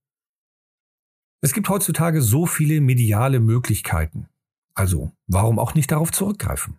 Es 1.41 1.53
gibt 1.53 1.69
heutzutage 1.69 2.21
so 2.21 2.45
viele 2.45 2.81
mediale 2.81 3.39
Möglichkeiten. 3.39 4.27
Also 4.73 5.11
warum 5.27 5.59
auch 5.59 5.75
nicht 5.75 5.91
darauf 5.91 6.11
zurückgreifen? 6.11 6.77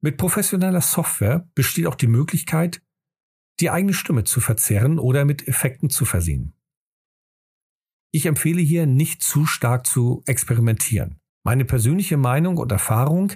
Mit 0.00 0.16
professioneller 0.16 0.80
Software 0.80 1.48
besteht 1.54 1.86
auch 1.86 1.94
die 1.94 2.06
Möglichkeit, 2.06 2.82
die 3.60 3.70
eigene 3.70 3.92
Stimme 3.92 4.24
zu 4.24 4.40
verzerren 4.40 4.98
oder 4.98 5.24
mit 5.24 5.46
Effekten 5.46 5.90
zu 5.90 6.04
versehen. 6.04 6.54
Ich 8.10 8.26
empfehle 8.26 8.62
hier 8.62 8.86
nicht 8.86 9.22
zu 9.22 9.46
stark 9.46 9.86
zu 9.86 10.22
experimentieren. 10.26 11.20
Meine 11.44 11.64
persönliche 11.64 12.16
Meinung 12.16 12.56
und 12.56 12.72
Erfahrung 12.72 13.32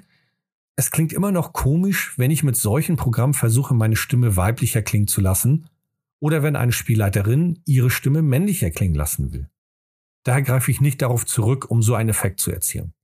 es 0.76 0.90
klingt 0.90 1.12
immer 1.12 1.30
noch 1.30 1.52
komisch, 1.52 2.18
wenn 2.18 2.32
ich 2.32 2.42
mit 2.42 2.56
solchen 2.56 2.96
Programmen 2.96 3.34
versuche, 3.34 3.74
meine 3.74 3.96
Stimme 3.96 4.36
weiblicher 4.36 4.82
klingen 4.82 5.06
zu 5.06 5.20
lassen 5.20 5.66
oder 6.18 6.42
wenn 6.42 6.56
eine 6.56 6.72
Spielleiterin 6.72 7.60
ihre 7.64 7.90
Stimme 7.90 8.22
männlicher 8.22 8.70
klingen 8.70 8.96
lassen 8.96 9.32
will. 9.32 9.48
Daher 10.24 10.42
greife 10.42 10.70
ich 10.70 10.80
nicht 10.80 11.02
darauf 11.02 11.26
zurück, 11.26 11.70
um 11.70 11.82
so 11.82 11.94
einen 11.94 12.08
Effekt 12.08 12.40
zu 12.40 12.50
erzielen. 12.50 12.94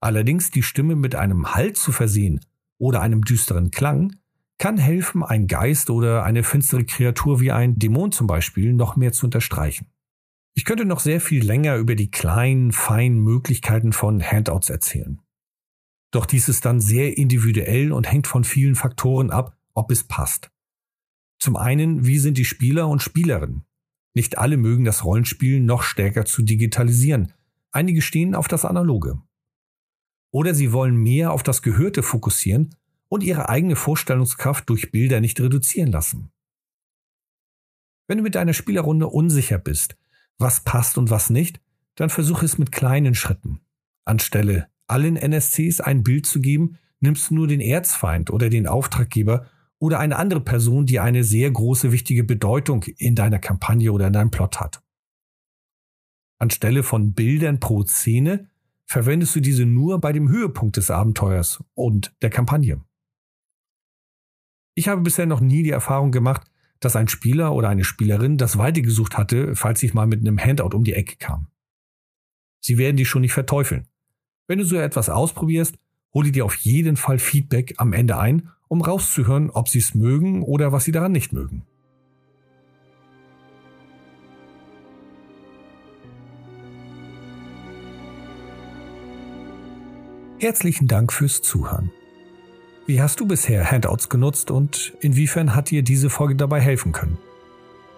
Allerdings 0.00 0.50
die 0.50 0.62
Stimme 0.62 0.96
mit 0.96 1.14
einem 1.14 1.54
Halt 1.54 1.76
zu 1.76 1.92
versehen 1.92 2.40
oder 2.78 3.00
einem 3.00 3.22
düsteren 3.22 3.70
Klang 3.70 4.16
kann 4.58 4.76
helfen, 4.76 5.22
einen 5.22 5.46
Geist 5.48 5.90
oder 5.90 6.22
eine 6.24 6.44
finstere 6.44 6.84
Kreatur 6.84 7.40
wie 7.40 7.50
ein 7.52 7.78
Dämon 7.78 8.12
zum 8.12 8.26
Beispiel 8.26 8.72
noch 8.72 8.96
mehr 8.96 9.12
zu 9.12 9.26
unterstreichen. 9.26 9.88
Ich 10.54 10.64
könnte 10.64 10.84
noch 10.84 11.00
sehr 11.00 11.20
viel 11.20 11.44
länger 11.44 11.76
über 11.76 11.94
die 11.94 12.10
kleinen, 12.10 12.72
feinen 12.72 13.18
Möglichkeiten 13.18 13.92
von 13.92 14.22
Handouts 14.22 14.68
erzählen. 14.68 15.20
Doch 16.10 16.26
dies 16.26 16.48
ist 16.48 16.66
dann 16.66 16.80
sehr 16.80 17.16
individuell 17.16 17.90
und 17.90 18.10
hängt 18.10 18.26
von 18.26 18.44
vielen 18.44 18.74
Faktoren 18.74 19.30
ab, 19.30 19.56
ob 19.72 19.90
es 19.90 20.04
passt. 20.04 20.50
Zum 21.38 21.56
einen, 21.56 22.06
wie 22.06 22.18
sind 22.18 22.36
die 22.36 22.44
Spieler 22.44 22.86
und 22.88 23.02
Spielerinnen? 23.02 23.64
Nicht 24.14 24.38
alle 24.38 24.56
mögen 24.56 24.84
das 24.84 25.04
Rollenspiel 25.04 25.60
noch 25.60 25.82
stärker 25.82 26.24
zu 26.24 26.42
digitalisieren. 26.42 27.32
Einige 27.70 28.02
stehen 28.02 28.34
auf 28.34 28.48
das 28.48 28.64
Analoge. 28.64 29.20
Oder 30.30 30.54
sie 30.54 30.72
wollen 30.72 30.96
mehr 30.96 31.32
auf 31.32 31.42
das 31.42 31.62
Gehörte 31.62 32.02
fokussieren 32.02 32.74
und 33.08 33.22
ihre 33.22 33.48
eigene 33.48 33.76
Vorstellungskraft 33.76 34.68
durch 34.68 34.90
Bilder 34.90 35.20
nicht 35.20 35.40
reduzieren 35.40 35.90
lassen. 35.90 36.30
Wenn 38.06 38.18
du 38.18 38.24
mit 38.24 38.34
deiner 38.34 38.54
Spielerrunde 38.54 39.06
unsicher 39.06 39.58
bist, 39.58 39.96
was 40.38 40.64
passt 40.64 40.98
und 40.98 41.10
was 41.10 41.30
nicht, 41.30 41.60
dann 41.94 42.10
versuche 42.10 42.44
es 42.44 42.58
mit 42.58 42.72
kleinen 42.72 43.14
Schritten. 43.14 43.60
Anstelle 44.04 44.68
allen 44.86 45.16
NSCs 45.16 45.80
ein 45.80 46.02
Bild 46.02 46.26
zu 46.26 46.40
geben, 46.40 46.78
nimmst 47.00 47.30
du 47.30 47.34
nur 47.34 47.46
den 47.46 47.60
Erzfeind 47.60 48.30
oder 48.30 48.50
den 48.50 48.66
Auftraggeber 48.66 49.46
oder 49.82 49.98
eine 49.98 50.14
andere 50.14 50.40
Person, 50.40 50.86
die 50.86 51.00
eine 51.00 51.24
sehr 51.24 51.50
große 51.50 51.90
wichtige 51.90 52.22
Bedeutung 52.22 52.84
in 52.98 53.16
deiner 53.16 53.40
Kampagne 53.40 53.92
oder 53.92 54.06
in 54.06 54.12
deinem 54.12 54.30
Plot 54.30 54.60
hat. 54.60 54.80
Anstelle 56.38 56.84
von 56.84 57.14
Bildern 57.14 57.58
pro 57.58 57.82
Szene 57.82 58.48
verwendest 58.86 59.34
du 59.34 59.40
diese 59.40 59.66
nur 59.66 60.00
bei 60.00 60.12
dem 60.12 60.28
Höhepunkt 60.28 60.76
des 60.76 60.92
Abenteuers 60.92 61.64
und 61.74 62.14
der 62.22 62.30
Kampagne. 62.30 62.80
Ich 64.76 64.86
habe 64.86 65.00
bisher 65.00 65.26
noch 65.26 65.40
nie 65.40 65.64
die 65.64 65.70
Erfahrung 65.70 66.12
gemacht, 66.12 66.46
dass 66.78 66.94
ein 66.94 67.08
Spieler 67.08 67.52
oder 67.52 67.68
eine 67.68 67.82
Spielerin 67.82 68.38
das 68.38 68.58
Weite 68.58 68.82
gesucht 68.82 69.18
hatte, 69.18 69.56
falls 69.56 69.82
ich 69.82 69.94
mal 69.94 70.06
mit 70.06 70.20
einem 70.20 70.38
Handout 70.38 70.76
um 70.76 70.84
die 70.84 70.94
Ecke 70.94 71.16
kam. 71.16 71.48
Sie 72.60 72.78
werden 72.78 72.98
dich 72.98 73.08
schon 73.08 73.22
nicht 73.22 73.32
verteufeln. 73.32 73.88
Wenn 74.46 74.60
du 74.60 74.64
so 74.64 74.76
etwas 74.76 75.08
ausprobierst, 75.08 75.76
hol 76.14 76.30
dir 76.30 76.44
auf 76.44 76.54
jeden 76.54 76.96
Fall 76.96 77.18
Feedback 77.18 77.74
am 77.78 77.92
Ende 77.92 78.16
ein, 78.16 78.48
um 78.72 78.80
rauszuhören, 78.80 79.50
ob 79.50 79.68
sie 79.68 79.80
es 79.80 79.94
mögen 79.94 80.42
oder 80.42 80.72
was 80.72 80.84
sie 80.84 80.92
daran 80.92 81.12
nicht 81.12 81.34
mögen. 81.34 81.66
Herzlichen 90.38 90.88
Dank 90.88 91.12
fürs 91.12 91.42
Zuhören. 91.42 91.90
Wie 92.86 93.02
hast 93.02 93.20
du 93.20 93.26
bisher 93.26 93.70
Handouts 93.70 94.08
genutzt 94.08 94.50
und 94.50 94.94
inwiefern 95.00 95.54
hat 95.54 95.68
dir 95.68 95.82
diese 95.82 96.08
Folge 96.08 96.34
dabei 96.34 96.58
helfen 96.58 96.92
können? 96.92 97.18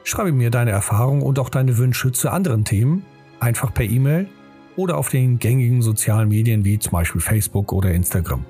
Schreibe 0.02 0.32
mir 0.32 0.50
deine 0.50 0.72
Erfahrungen 0.72 1.22
und 1.22 1.38
auch 1.38 1.50
deine 1.50 1.78
Wünsche 1.78 2.10
zu 2.10 2.30
anderen 2.30 2.64
Themen 2.64 3.04
einfach 3.38 3.72
per 3.72 3.84
E-Mail 3.84 4.28
oder 4.74 4.98
auf 4.98 5.08
den 5.08 5.38
gängigen 5.38 5.82
sozialen 5.82 6.30
Medien 6.30 6.64
wie 6.64 6.80
zum 6.80 6.90
Beispiel 6.90 7.20
Facebook 7.20 7.72
oder 7.72 7.92
Instagram. 7.92 8.44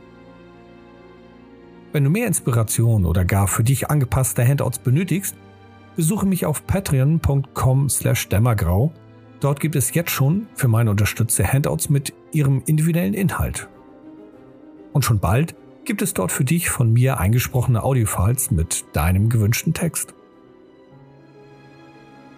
Wenn 1.94 2.02
du 2.02 2.10
mehr 2.10 2.26
Inspiration 2.26 3.06
oder 3.06 3.24
gar 3.24 3.46
für 3.46 3.62
dich 3.62 3.88
angepasste 3.88 4.44
Handouts 4.44 4.80
benötigst, 4.80 5.36
besuche 5.94 6.26
mich 6.26 6.44
auf 6.44 6.66
patreon.com 6.66 7.88
slash 7.88 8.28
dämmergrau. 8.28 8.92
Dort 9.38 9.60
gibt 9.60 9.76
es 9.76 9.94
jetzt 9.94 10.10
schon 10.10 10.48
für 10.56 10.66
meine 10.66 10.90
Unterstützer 10.90 11.44
Handouts 11.44 11.90
mit 11.90 12.12
ihrem 12.32 12.64
individuellen 12.66 13.14
Inhalt. 13.14 13.68
Und 14.92 15.04
schon 15.04 15.20
bald 15.20 15.54
gibt 15.84 16.02
es 16.02 16.14
dort 16.14 16.32
für 16.32 16.42
dich 16.42 16.68
von 16.68 16.92
mir 16.92 17.20
eingesprochene 17.20 17.84
Audiofiles 17.84 18.50
mit 18.50 18.86
deinem 18.92 19.28
gewünschten 19.28 19.72
Text. 19.72 20.14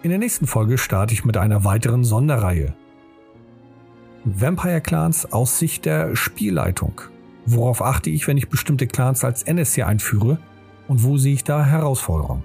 In 0.03 0.11
der 0.11 0.19
nächsten 0.19 0.45
Folge 0.45 0.77
starte 0.77 1.15
ich 1.15 1.25
mit 1.25 1.35
einer 1.35 1.63
weiteren 1.63 2.03
Sonderreihe. 2.03 2.75
Vampire 4.23 4.81
Clans 4.81 5.31
aus 5.31 5.57
Sicht 5.57 5.85
der 5.85 6.15
Spielleitung. 6.15 7.01
Worauf 7.49 7.81
achte 7.81 8.09
ich, 8.09 8.27
wenn 8.27 8.37
ich 8.37 8.49
bestimmte 8.49 8.87
Clans 8.87 9.23
als 9.23 9.43
NSC 9.43 9.83
einführe 9.83 10.37
und 10.89 11.03
wo 11.03 11.17
sehe 11.17 11.33
ich 11.33 11.45
da 11.45 11.63
Herausforderungen? 11.63 12.43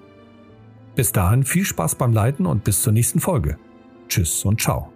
Bis 0.94 1.10
dahin 1.10 1.42
viel 1.44 1.64
Spaß 1.64 1.96
beim 1.96 2.12
Leiten 2.12 2.46
und 2.46 2.62
bis 2.62 2.82
zur 2.82 2.92
nächsten 2.92 3.18
Folge. 3.18 3.58
Tschüss 4.08 4.44
und 4.44 4.60
ciao. 4.60 4.92